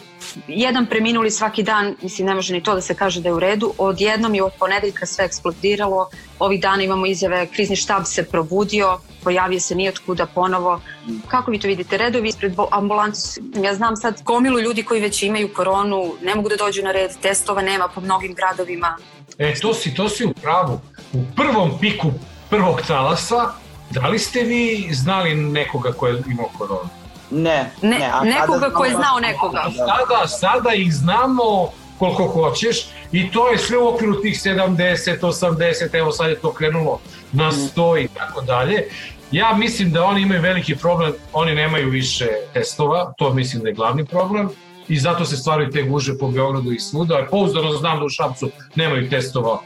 jedan 0.48 0.86
preminuli 0.86 1.32
svaki 1.32 1.63
dan 1.63 1.95
mislim 2.02 2.28
ne 2.28 2.36
može 2.36 2.54
ni 2.54 2.63
to 2.63 2.76
da 2.76 2.82
se 2.82 2.95
kaže 2.95 3.21
da 3.21 3.30
je 3.30 3.34
u 3.34 3.39
redu 3.39 3.74
odjednom 3.78 4.36
je 4.36 4.43
od 4.43 4.54
ponedeljka 4.60 5.06
sve 5.06 5.26
eksplodiralo 5.26 6.10
ovih 6.39 6.62
dana 6.62 6.84
imamo 6.84 7.06
izjave 7.06 7.48
krizni 7.48 7.76
štab 7.76 8.04
se 8.06 8.24
probudio 8.24 9.00
pojavio 9.26 9.60
se 9.60 9.76
nijotkuda 9.76 10.26
ponovo. 10.26 10.82
Kako 11.28 11.52
vi 11.52 11.60
to 11.60 11.67
vidite? 11.67 11.98
Redovi 11.98 12.30
ispred 12.30 12.54
ambulanci, 12.71 13.41
ja 13.63 13.74
znam 13.74 13.95
sad 13.95 14.21
gomilu 14.24 14.60
ljudi 14.60 14.84
koji 14.84 15.02
već 15.02 15.24
imaju 15.24 15.54
koronu, 15.54 16.13
ne 16.21 16.36
mogu 16.36 16.50
da 16.50 16.56
dođu 16.56 16.84
na 16.84 16.91
red, 16.91 17.12
testova 17.21 17.62
nema 17.76 17.88
po 17.88 18.02
mnogim 18.02 18.34
gradovima. 18.34 18.98
E, 19.38 19.54
to 19.62 19.74
si, 19.74 19.94
to 19.94 20.10
si 20.10 20.26
u 20.26 20.34
pravu. 20.34 20.80
U 21.14 21.20
prvom 21.36 21.80
piku 21.80 22.12
prvog 22.50 22.82
talasa, 22.88 23.52
da 23.90 24.08
li 24.08 24.20
ste 24.20 24.44
vi 24.44 24.90
znali 24.92 25.36
nekoga 25.36 25.92
ko 25.92 26.08
je 26.08 26.24
imao 26.28 26.50
koronu? 26.58 26.90
Ne, 27.32 27.72
ne, 27.82 28.00
ne 28.00 28.10
a 28.14 28.24
nekoga 28.24 28.70
ko 28.70 28.86
je 28.86 28.92
znao 28.92 29.20
nekoga. 29.20 29.66
Sada, 29.78 30.28
sada 30.28 30.74
ih 30.74 30.94
znamo 30.94 31.70
koliko 32.00 32.28
hoćeš 32.28 32.86
i 33.12 33.32
to 33.32 33.50
je 33.50 33.58
sve 33.58 33.78
u 33.78 33.88
okviru 33.88 34.22
tih 34.22 34.36
70, 34.36 35.20
80, 35.22 35.96
evo 36.00 36.12
sad 36.12 36.30
je 36.30 36.36
to 36.36 36.54
krenulo 36.54 37.00
na 37.32 37.52
100 37.52 38.04
i 38.04 38.08
tako 38.08 38.42
dalje. 38.42 38.90
Ja 39.32 39.54
mislim 39.54 39.92
da 39.92 40.04
oni 40.04 40.22
imaju 40.22 40.42
veliki 40.42 40.76
problem, 40.76 41.14
oni 41.34 41.56
nemaju 41.56 41.90
više 41.90 42.28
testova, 42.54 43.14
to 43.18 43.34
mislim 43.34 43.64
da 43.64 43.70
je 43.70 43.76
glavni 43.76 44.06
problem 44.06 44.50
i 44.88 45.00
zato 45.00 45.26
se 45.26 45.38
stvaraju 45.38 45.71
te 45.71 45.84
guže 45.84 46.17
po 46.17 46.28
Beogradu 46.28 46.71
i 46.71 46.80
svuda. 46.80 47.28
Pouzdano 47.32 47.71
znam 47.71 48.00
da 48.00 48.06
u 48.06 48.10
Šapcu 48.10 48.50
nemaju 48.76 49.10
testova, 49.10 49.62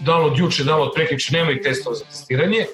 da 0.00 0.18
li 0.18 0.24
od 0.24 0.38
juče, 0.38 0.64
da 0.64 0.76
li 0.76 0.82
od 0.82 0.92
prekriče, 0.94 1.36
nemaju 1.36 1.62
testova 1.62 1.96
za 1.96 2.04
testiranje. 2.04 2.66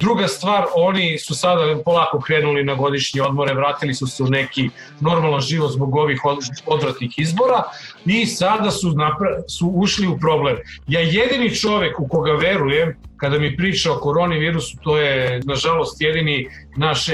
Druga 0.00 0.28
stvar, 0.28 0.64
oni 0.74 1.18
su 1.18 1.34
sada 1.34 1.78
polako 1.84 2.20
krenuli 2.20 2.64
na 2.64 2.74
godišnje 2.74 3.22
odmore, 3.22 3.54
vratili 3.54 3.94
su 3.94 4.06
se 4.06 4.22
u 4.22 4.26
neki 4.26 4.70
normalan 5.00 5.40
život 5.40 5.72
zbog 5.72 5.96
ovih 5.96 6.20
odvratnih 6.66 7.18
izbora 7.18 7.62
i 8.04 8.26
sada 8.26 8.70
su, 8.70 8.90
napra 8.90 9.42
su 9.48 9.72
ušli 9.74 10.06
u 10.06 10.18
problem. 10.18 10.56
Ja 10.88 11.00
jedini 11.00 11.54
čovek 11.54 12.00
u 12.00 12.08
koga 12.08 12.32
verujem 12.32 12.96
kada 13.16 13.38
mi 13.38 13.56
priča 13.56 13.92
o 13.92 13.98
koronavirusu, 13.98 14.76
to 14.82 14.98
je 14.98 15.40
nažalost 15.44 16.00
jedini 16.00 16.48
naš 16.76 17.06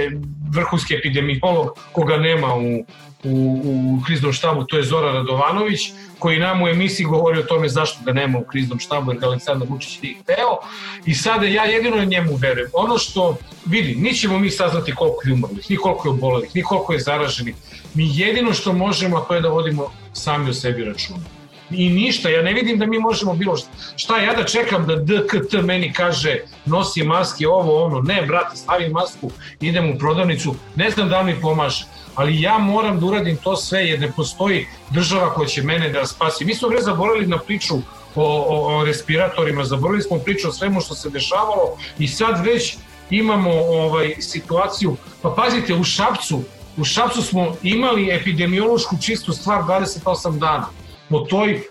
vrhunski 0.50 0.94
epidemiolog 0.94 1.68
koga 1.92 2.16
nema 2.16 2.54
u, 2.54 2.84
u, 3.24 3.62
u 3.64 4.02
kriznom 4.06 4.32
štabu, 4.32 4.64
to 4.64 4.76
je 4.76 4.82
Zora 4.82 5.12
Radovanović, 5.12 5.92
koji 6.18 6.38
nam 6.38 6.62
u 6.62 6.68
emisiji 6.68 7.06
govori 7.06 7.38
o 7.38 7.42
tome 7.42 7.68
zašto 7.68 8.04
ga 8.04 8.12
nema 8.12 8.38
u 8.38 8.44
kriznom 8.44 8.78
štabu, 8.78 9.10
jer 9.10 9.20
ga 9.20 9.26
Aleksandar 9.26 9.68
Vučić 9.68 10.02
nije 10.02 10.14
hteo. 10.22 10.58
I 11.06 11.14
sada 11.14 11.46
ja 11.46 11.64
jedino 11.64 12.04
njemu 12.04 12.36
verujem. 12.36 12.70
Ono 12.72 12.98
što 12.98 13.36
vidi, 13.66 13.94
nićemo 13.94 14.38
mi 14.38 14.50
saznati 14.50 14.94
koliko 14.94 15.20
je 15.24 15.32
umrlih, 15.32 15.70
ni 15.70 15.76
koliko 15.76 16.08
je 16.08 16.12
obolelih, 16.12 16.50
ni 16.54 16.62
koliko 16.62 16.92
je 16.92 16.98
zaraženih. 16.98 17.54
Mi 17.94 18.10
jedino 18.14 18.52
što 18.52 18.72
možemo, 18.72 19.16
a 19.16 19.20
to 19.20 19.34
je 19.34 19.40
da 19.40 19.48
vodimo 19.48 19.92
sami 20.12 20.50
o 20.50 20.54
sebi 20.54 20.84
računa. 20.84 21.39
I 21.70 21.90
ništa, 21.90 22.28
ja 22.28 22.42
ne 22.42 22.52
vidim 22.52 22.78
da 22.78 22.86
mi 22.86 22.98
možemo 22.98 23.34
bilo 23.34 23.56
šta. 23.56 23.68
Šta 23.96 24.18
ja 24.18 24.34
da 24.34 24.44
čekam 24.44 24.86
da 24.86 24.96
DKT 24.96 25.52
meni 25.62 25.92
kaže 25.92 26.36
nosi 26.66 27.02
maske, 27.02 27.48
ovo, 27.48 27.84
ono. 27.84 28.00
Ne, 28.00 28.22
brate, 28.22 28.56
stavim 28.56 28.92
masku, 28.92 29.30
idem 29.60 29.90
u 29.90 29.98
prodavnicu, 29.98 30.54
ne 30.76 30.90
znam 30.90 31.08
da 31.08 31.22
mi 31.22 31.40
pomaže 31.40 31.84
ali 32.14 32.40
ja 32.40 32.58
moram 32.58 33.00
da 33.00 33.06
uradim 33.06 33.36
to 33.36 33.56
sve 33.56 33.86
jer 33.86 34.00
ne 34.00 34.12
postoji 34.12 34.66
država 34.90 35.34
koja 35.34 35.48
će 35.48 35.62
mene 35.62 35.88
da 35.88 36.06
spasi. 36.06 36.44
Mi 36.44 36.54
smo 36.54 36.68
već 36.68 36.84
zaboravili 36.84 37.26
na 37.26 37.38
priču 37.38 37.74
o, 37.74 38.24
o, 38.24 38.78
o 38.78 38.84
respiratorima, 38.84 39.64
zaboravili 39.64 40.02
smo 40.02 40.18
priču 40.18 40.48
o 40.48 40.52
svemu 40.52 40.80
što 40.80 40.94
se 40.94 41.10
dešavalo 41.10 41.76
i 41.98 42.08
sad 42.08 42.44
već 42.46 42.76
imamo 43.10 43.50
ovaj 43.60 44.14
situaciju, 44.18 44.96
pa 45.22 45.30
pazite 45.30 45.74
u 45.74 45.84
Šapcu, 45.84 46.42
u 46.76 46.84
Šapcu 46.84 47.22
smo 47.22 47.56
imali 47.62 48.10
epidemiološku 48.10 48.96
čistu 49.02 49.32
stvar 49.32 49.62
28 49.62 50.38
dana. 50.38 50.68
Po 51.10 51.20
toj 51.20 51.52
e, 51.52 51.62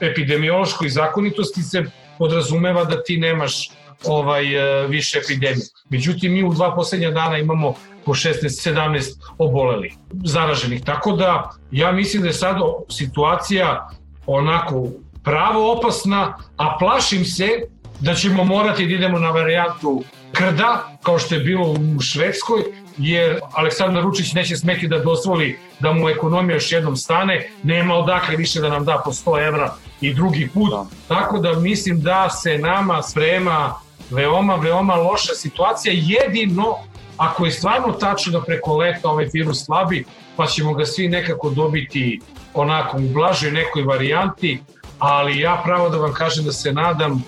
epidemiološkoj 0.00 0.88
zakonitosti 0.88 1.62
se 1.62 1.84
podrazumeva 2.18 2.84
da 2.84 3.02
ti 3.02 3.16
nemaš 3.18 3.70
ovaj 4.04 4.54
e, 4.54 4.86
više 4.86 5.18
epidemije. 5.18 5.66
Međutim, 5.88 6.32
mi 6.32 6.44
u 6.44 6.54
dva 6.54 6.74
poslednja 6.74 7.10
dana 7.10 7.38
imamo 7.38 7.74
po 8.04 8.14
16-17 8.14 9.18
obolelih, 9.38 9.94
zaraženih. 10.24 10.84
Tako 10.84 11.12
da 11.12 11.50
ja 11.70 11.92
mislim 11.92 12.22
da 12.22 12.28
je 12.28 12.34
sad 12.34 12.56
situacija 12.90 13.88
onako 14.26 14.88
pravo 15.24 15.72
opasna, 15.72 16.36
a 16.56 16.76
plašim 16.78 17.24
se 17.24 17.48
da 18.00 18.14
ćemo 18.14 18.44
morati 18.44 18.86
da 18.86 18.94
idemo 18.94 19.18
na 19.18 19.30
varijantu 19.30 20.02
krda, 20.32 20.98
kao 21.02 21.18
što 21.18 21.34
je 21.34 21.40
bilo 21.40 21.70
u 21.96 22.00
Švedskoj, 22.00 22.62
jer 23.00 23.40
Aleksandar 23.52 24.02
Ručić 24.02 24.32
neće 24.32 24.56
smeti 24.56 24.88
da 24.88 24.98
dozvoli 24.98 25.58
da 25.80 25.92
mu 25.92 26.08
ekonomija 26.08 26.54
još 26.54 26.72
jednom 26.72 26.96
stane, 26.96 27.50
nema 27.62 27.94
odakle 27.94 28.36
više 28.36 28.60
da 28.60 28.68
nam 28.68 28.84
da 28.84 29.02
po 29.04 29.10
100 29.10 29.46
evra 29.46 29.74
i 30.00 30.14
drugi 30.14 30.50
put. 30.54 30.70
Da. 30.70 30.86
Tako 31.08 31.38
da 31.38 31.52
mislim 31.52 32.00
da 32.00 32.30
se 32.30 32.58
nama 32.58 33.02
sprema 33.02 33.74
veoma, 34.10 34.54
veoma 34.54 34.94
loša 34.94 35.34
situacija, 35.34 35.94
jedino 35.96 36.76
ako 37.16 37.44
je 37.44 37.50
stvarno 37.50 37.92
tačno 37.92 38.32
da 38.32 38.42
preko 38.42 38.76
leta 38.76 39.08
ovaj 39.08 39.28
virus 39.32 39.64
slabi, 39.64 40.04
pa 40.36 40.46
ćemo 40.46 40.74
ga 40.74 40.84
svi 40.84 41.08
nekako 41.08 41.50
dobiti 41.50 42.20
onako 42.54 42.96
u 42.96 43.08
blažoj 43.12 43.50
nekoj 43.50 43.82
varijanti, 43.82 44.60
ali 44.98 45.40
ja 45.40 45.60
pravo 45.64 45.88
da 45.88 45.96
vam 45.96 46.12
kažem 46.12 46.44
da 46.44 46.52
se 46.52 46.72
nadam 46.72 47.24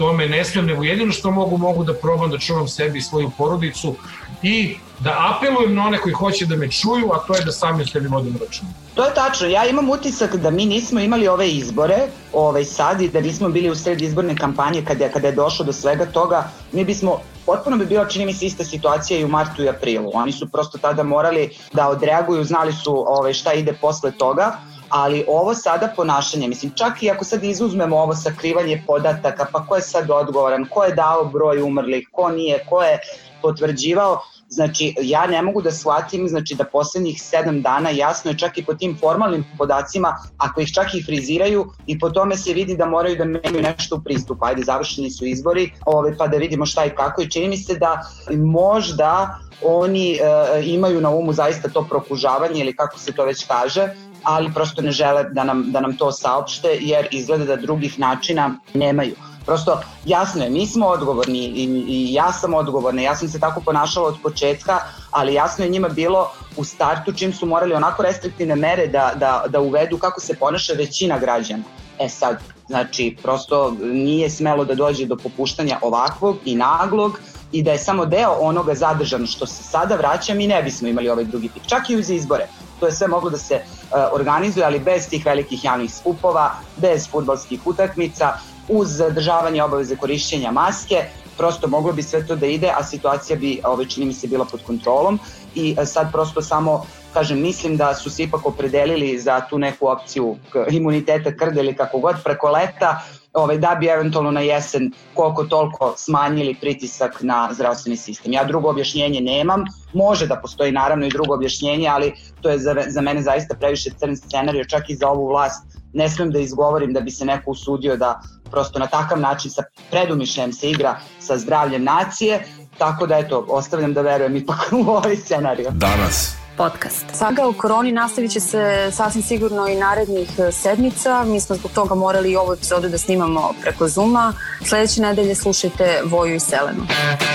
tome 0.00 0.28
ne 0.28 0.44
smijem, 0.44 0.66
nego 0.66 0.84
jedino 0.84 1.12
što 1.12 1.30
mogu, 1.30 1.56
mogu 1.58 1.84
da 1.84 1.94
probam 1.94 2.30
da 2.30 2.38
čuvam 2.38 2.68
sebi 2.68 2.98
i 2.98 3.02
svoju 3.02 3.30
porodicu 3.38 3.94
i 4.42 4.76
da 4.98 5.16
apelujem 5.30 5.74
na 5.74 5.86
one 5.86 5.98
koji 5.98 6.12
hoće 6.12 6.46
da 6.46 6.56
me 6.56 6.70
čuju, 6.70 7.10
a 7.12 7.18
to 7.26 7.34
je 7.34 7.44
da 7.44 7.52
sami 7.52 7.86
sebi 7.86 8.08
vodim 8.08 8.38
račun. 8.40 8.68
To 8.94 9.04
je 9.04 9.14
tačno. 9.14 9.48
Ja 9.48 9.66
imam 9.66 9.90
utisak 9.90 10.36
da 10.36 10.50
mi 10.50 10.66
nismo 10.66 11.00
imali 11.00 11.28
ove 11.28 11.50
izbore 11.50 11.98
ovaj 12.32 12.64
sad 12.64 13.00
i 13.00 13.08
da 13.08 13.20
nismo 13.20 13.48
bili 13.48 13.70
u 13.70 13.74
sred 13.74 14.00
izborne 14.00 14.36
kampanje 14.36 14.84
kada, 14.84 15.08
kada 15.08 15.28
je 15.28 15.34
došlo 15.34 15.64
do 15.64 15.72
svega 15.72 16.06
toga, 16.06 16.50
mi 16.72 16.84
bismo 16.84 17.20
potpuno 17.46 17.76
bi 17.76 17.86
bila 17.86 18.08
čini 18.08 18.26
mi 18.26 18.34
se 18.34 18.46
ista 18.46 18.64
situacija 18.64 19.20
i 19.20 19.24
u 19.24 19.28
martu 19.28 19.62
i 19.62 19.68
aprilu. 19.68 20.10
Oni 20.14 20.32
su 20.32 20.48
prosto 20.48 20.78
tada 20.78 21.02
morali 21.02 21.50
da 21.72 21.88
odreaguju, 21.88 22.44
znali 22.44 22.72
su 22.72 23.04
ovaj, 23.06 23.32
šta 23.32 23.52
ide 23.52 23.72
posle 23.72 24.12
toga, 24.12 24.56
ali 24.90 25.24
ovo 25.28 25.54
sada 25.54 25.92
ponašanje, 25.96 26.48
mislim, 26.48 26.72
čak 26.74 27.02
i 27.02 27.10
ako 27.10 27.24
sad 27.24 27.44
izuzmemo 27.44 27.96
ovo 27.96 28.14
sakrivanje 28.14 28.82
podataka, 28.86 29.46
pa 29.52 29.66
ko 29.66 29.76
je 29.76 29.82
sad 29.82 30.10
odgovoran, 30.10 30.66
ko 30.70 30.84
je 30.84 30.94
dao 30.94 31.24
broj 31.24 31.62
umrlih, 31.62 32.08
ko 32.12 32.30
nije, 32.30 32.64
ko 32.68 32.82
je 32.82 32.98
potvrđivao, 33.42 34.20
Znači, 34.50 34.94
ja 35.02 35.26
ne 35.26 35.42
mogu 35.42 35.62
da 35.62 35.70
shvatim 35.70 36.28
znači, 36.28 36.54
da 36.54 36.64
poslednjih 36.64 37.22
sedam 37.22 37.62
dana 37.62 37.90
jasno 37.90 38.30
je 38.30 38.38
čak 38.38 38.58
i 38.58 38.64
po 38.64 38.74
tim 38.74 38.96
formalnim 39.00 39.44
podacima, 39.58 40.16
ako 40.38 40.60
ih 40.60 40.72
čak 40.72 40.94
i 40.94 41.02
friziraju 41.02 41.66
i 41.86 41.98
po 41.98 42.10
tome 42.10 42.36
se 42.36 42.52
vidi 42.52 42.76
da 42.76 42.86
moraju 42.86 43.16
da 43.16 43.24
menjaju 43.24 43.62
nešto 43.62 43.96
u 43.96 44.00
pristupu. 44.00 44.44
Ajde, 44.44 44.62
završeni 44.62 45.10
su 45.10 45.26
izbori, 45.26 45.70
ove, 45.86 46.16
pa 46.16 46.26
da 46.26 46.36
vidimo 46.36 46.66
šta 46.66 46.84
i 46.84 46.90
kako 46.90 47.22
i 47.22 47.30
čini 47.30 47.48
mi 47.48 47.56
se 47.56 47.78
da 47.78 48.02
možda 48.36 49.38
oni 49.62 50.12
e, 50.12 50.18
imaju 50.64 51.00
na 51.00 51.10
umu 51.10 51.32
zaista 51.32 51.68
to 51.68 51.86
prokužavanje 51.90 52.60
ili 52.60 52.76
kako 52.76 52.98
se 52.98 53.12
to 53.12 53.24
već 53.24 53.46
kaže, 53.46 53.88
ali 54.22 54.52
prosto 54.54 54.82
ne 54.82 54.92
žele 54.92 55.24
da 55.24 55.44
nam, 55.44 55.64
da 55.72 55.80
nam 55.80 55.96
to 55.96 56.12
saopšte 56.12 56.78
jer 56.80 57.08
izgleda 57.10 57.44
da 57.44 57.56
drugih 57.56 57.98
načina 57.98 58.54
nemaju. 58.74 59.14
Prosto 59.46 59.80
jasno 60.04 60.44
je, 60.44 60.50
mi 60.50 60.66
smo 60.66 60.86
odgovorni 60.86 61.38
i, 61.38 61.84
i 61.88 62.14
ja 62.14 62.32
sam 62.32 62.54
odgovorna, 62.54 63.02
ja 63.02 63.16
sam 63.16 63.28
se 63.28 63.40
tako 63.40 63.60
ponašala 63.60 64.08
od 64.08 64.16
početka, 64.22 64.78
ali 65.10 65.34
jasno 65.34 65.64
je 65.64 65.70
njima 65.70 65.88
bilo 65.88 66.30
u 66.56 66.64
startu 66.64 67.12
čim 67.12 67.32
su 67.32 67.46
morali 67.46 67.74
onako 67.74 68.02
restriktivne 68.02 68.56
mere 68.56 68.86
da, 68.86 69.12
da, 69.16 69.44
da 69.48 69.60
uvedu 69.60 69.98
kako 69.98 70.20
se 70.20 70.36
ponaša 70.38 70.72
većina 70.72 71.18
građana. 71.18 71.62
E 71.98 72.08
sad, 72.08 72.38
znači, 72.66 73.16
prosto 73.22 73.76
nije 73.80 74.30
smelo 74.30 74.64
da 74.64 74.74
dođe 74.74 75.06
do 75.06 75.16
popuštanja 75.16 75.78
ovakvog 75.82 76.36
i 76.44 76.54
naglog 76.56 77.18
i 77.52 77.62
da 77.62 77.72
je 77.72 77.78
samo 77.78 78.06
deo 78.06 78.30
onoga 78.40 78.74
zadržano 78.74 79.26
što 79.26 79.46
se 79.46 79.62
sada 79.62 79.96
vraća, 79.96 80.34
mi 80.34 80.46
ne 80.46 80.62
bismo 80.62 80.88
imali 80.88 81.08
ovaj 81.08 81.24
drugi 81.24 81.48
pik. 81.48 81.62
Čak 81.66 81.90
i 81.90 81.96
uz 81.96 82.10
izbore. 82.10 82.46
To 82.80 82.86
je 82.86 82.92
sve 82.92 83.08
moglo 83.08 83.30
da 83.30 83.38
se 83.38 83.54
uh, 83.54 83.98
organizuje, 84.12 84.66
ali 84.66 84.78
bez 84.78 85.08
tih 85.08 85.26
velikih 85.26 85.64
javnih 85.64 85.94
skupova, 85.94 86.52
bez 86.76 87.08
futbalskih 87.10 87.66
utakmica, 87.66 88.32
uz 88.68 88.96
zadržavanje 88.96 89.62
obaveze 89.62 89.96
korišćenja 89.96 90.50
maske, 90.50 91.04
prosto 91.36 91.68
moglo 91.68 91.92
bi 91.92 92.02
sve 92.02 92.26
to 92.26 92.36
da 92.36 92.46
ide, 92.46 92.72
a 92.76 92.84
situacija 92.84 93.36
bi, 93.36 93.60
ove, 93.64 93.88
čini 93.88 94.06
mi 94.06 94.12
se, 94.14 94.26
bila 94.26 94.44
pod 94.44 94.62
kontrolom. 94.66 95.18
I 95.54 95.74
e, 95.78 95.86
sad 95.86 96.12
prosto 96.12 96.42
samo 96.42 96.84
kažem, 97.14 97.40
mislim 97.40 97.76
da 97.76 97.94
su 97.94 98.10
se 98.10 98.22
ipak 98.22 98.46
opredelili 98.46 99.18
za 99.18 99.40
tu 99.40 99.58
neku 99.58 99.88
opciju 99.88 100.36
imuniteta 100.70 101.32
krde 101.36 101.60
ili 101.60 101.76
kako 101.76 101.98
god 101.98 102.16
preko 102.24 102.50
leta, 102.50 103.02
ovaj, 103.32 103.58
da 103.58 103.76
bi 103.80 103.86
eventualno 103.86 104.30
na 104.30 104.40
jesen 104.40 104.92
koliko 105.14 105.44
toliko 105.44 105.94
smanjili 105.96 106.56
pritisak 106.60 107.22
na 107.22 107.48
zdravstveni 107.52 107.96
sistem. 107.96 108.32
Ja 108.32 108.44
drugo 108.44 108.70
objašnjenje 108.70 109.20
nemam, 109.20 109.64
može 109.92 110.26
da 110.26 110.36
postoji 110.36 110.72
naravno 110.72 111.06
i 111.06 111.10
drugo 111.10 111.34
objašnjenje, 111.34 111.88
ali 111.88 112.12
to 112.40 112.50
je 112.50 112.58
za, 112.58 112.76
za 112.88 113.00
mene 113.00 113.22
zaista 113.22 113.54
previše 113.54 113.90
crn 113.90 114.16
scenario, 114.16 114.64
čak 114.64 114.90
i 114.90 114.94
za 114.94 115.08
ovu 115.08 115.28
vlast 115.28 115.80
ne 115.92 116.08
smem 116.08 116.30
da 116.30 116.38
izgovorim 116.38 116.92
da 116.92 117.00
bi 117.00 117.10
se 117.10 117.24
neko 117.24 117.50
usudio 117.50 117.96
da 117.96 118.20
prosto 118.50 118.78
na 118.78 118.86
takav 118.86 119.20
način 119.20 119.50
sa 119.50 119.62
predumišljajem 119.90 120.52
se 120.52 120.70
igra 120.70 121.00
sa 121.18 121.38
zdravljem 121.38 121.84
nacije, 121.84 122.44
tako 122.78 123.06
da 123.06 123.18
eto, 123.18 123.46
ostavljam 123.48 123.94
da 123.94 124.02
verujem 124.02 124.36
ipak 124.36 124.72
u 124.72 124.90
ovaj 124.90 125.16
scenariju. 125.16 125.68
Danas 125.70 126.39
podcast. 126.60 127.06
Saga 127.12 127.46
o 127.46 127.52
koroni 127.52 127.92
nastavit 127.92 128.32
će 128.32 128.40
se 128.40 128.90
sasvim 128.92 129.22
sigurno 129.22 129.68
i 129.68 129.74
narednih 129.74 130.28
e, 130.38 130.52
sedmica. 130.52 131.24
Mi 131.24 131.40
smo 131.40 131.56
zbog 131.56 131.70
toga 131.72 131.94
morali 131.94 132.30
i 132.30 132.36
ovu 132.36 132.52
epizodu 132.52 132.88
da 132.88 132.98
snimamo 132.98 133.52
preko 133.62 133.88
Zuma. 133.88 134.32
Sledeće 134.68 135.00
nedelje 135.00 135.34
slušajte 135.34 136.00
Voju 136.04 136.34
i 136.34 136.40
Selenu. 136.40 136.86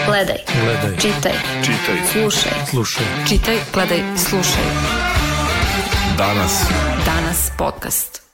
Gledaj. 0.05 0.37
Gledaj. 0.63 0.97
Čitaj. 0.99 1.33
Čitaj. 1.61 1.97
Slušaj. 2.11 2.51
Slušaj. 2.69 3.05
Čitaj, 3.29 3.57
gledaj, 3.73 4.03
slušaj. 4.17 4.63
Danas. 6.17 6.63
Danas 7.05 7.51
podcast. 7.57 8.24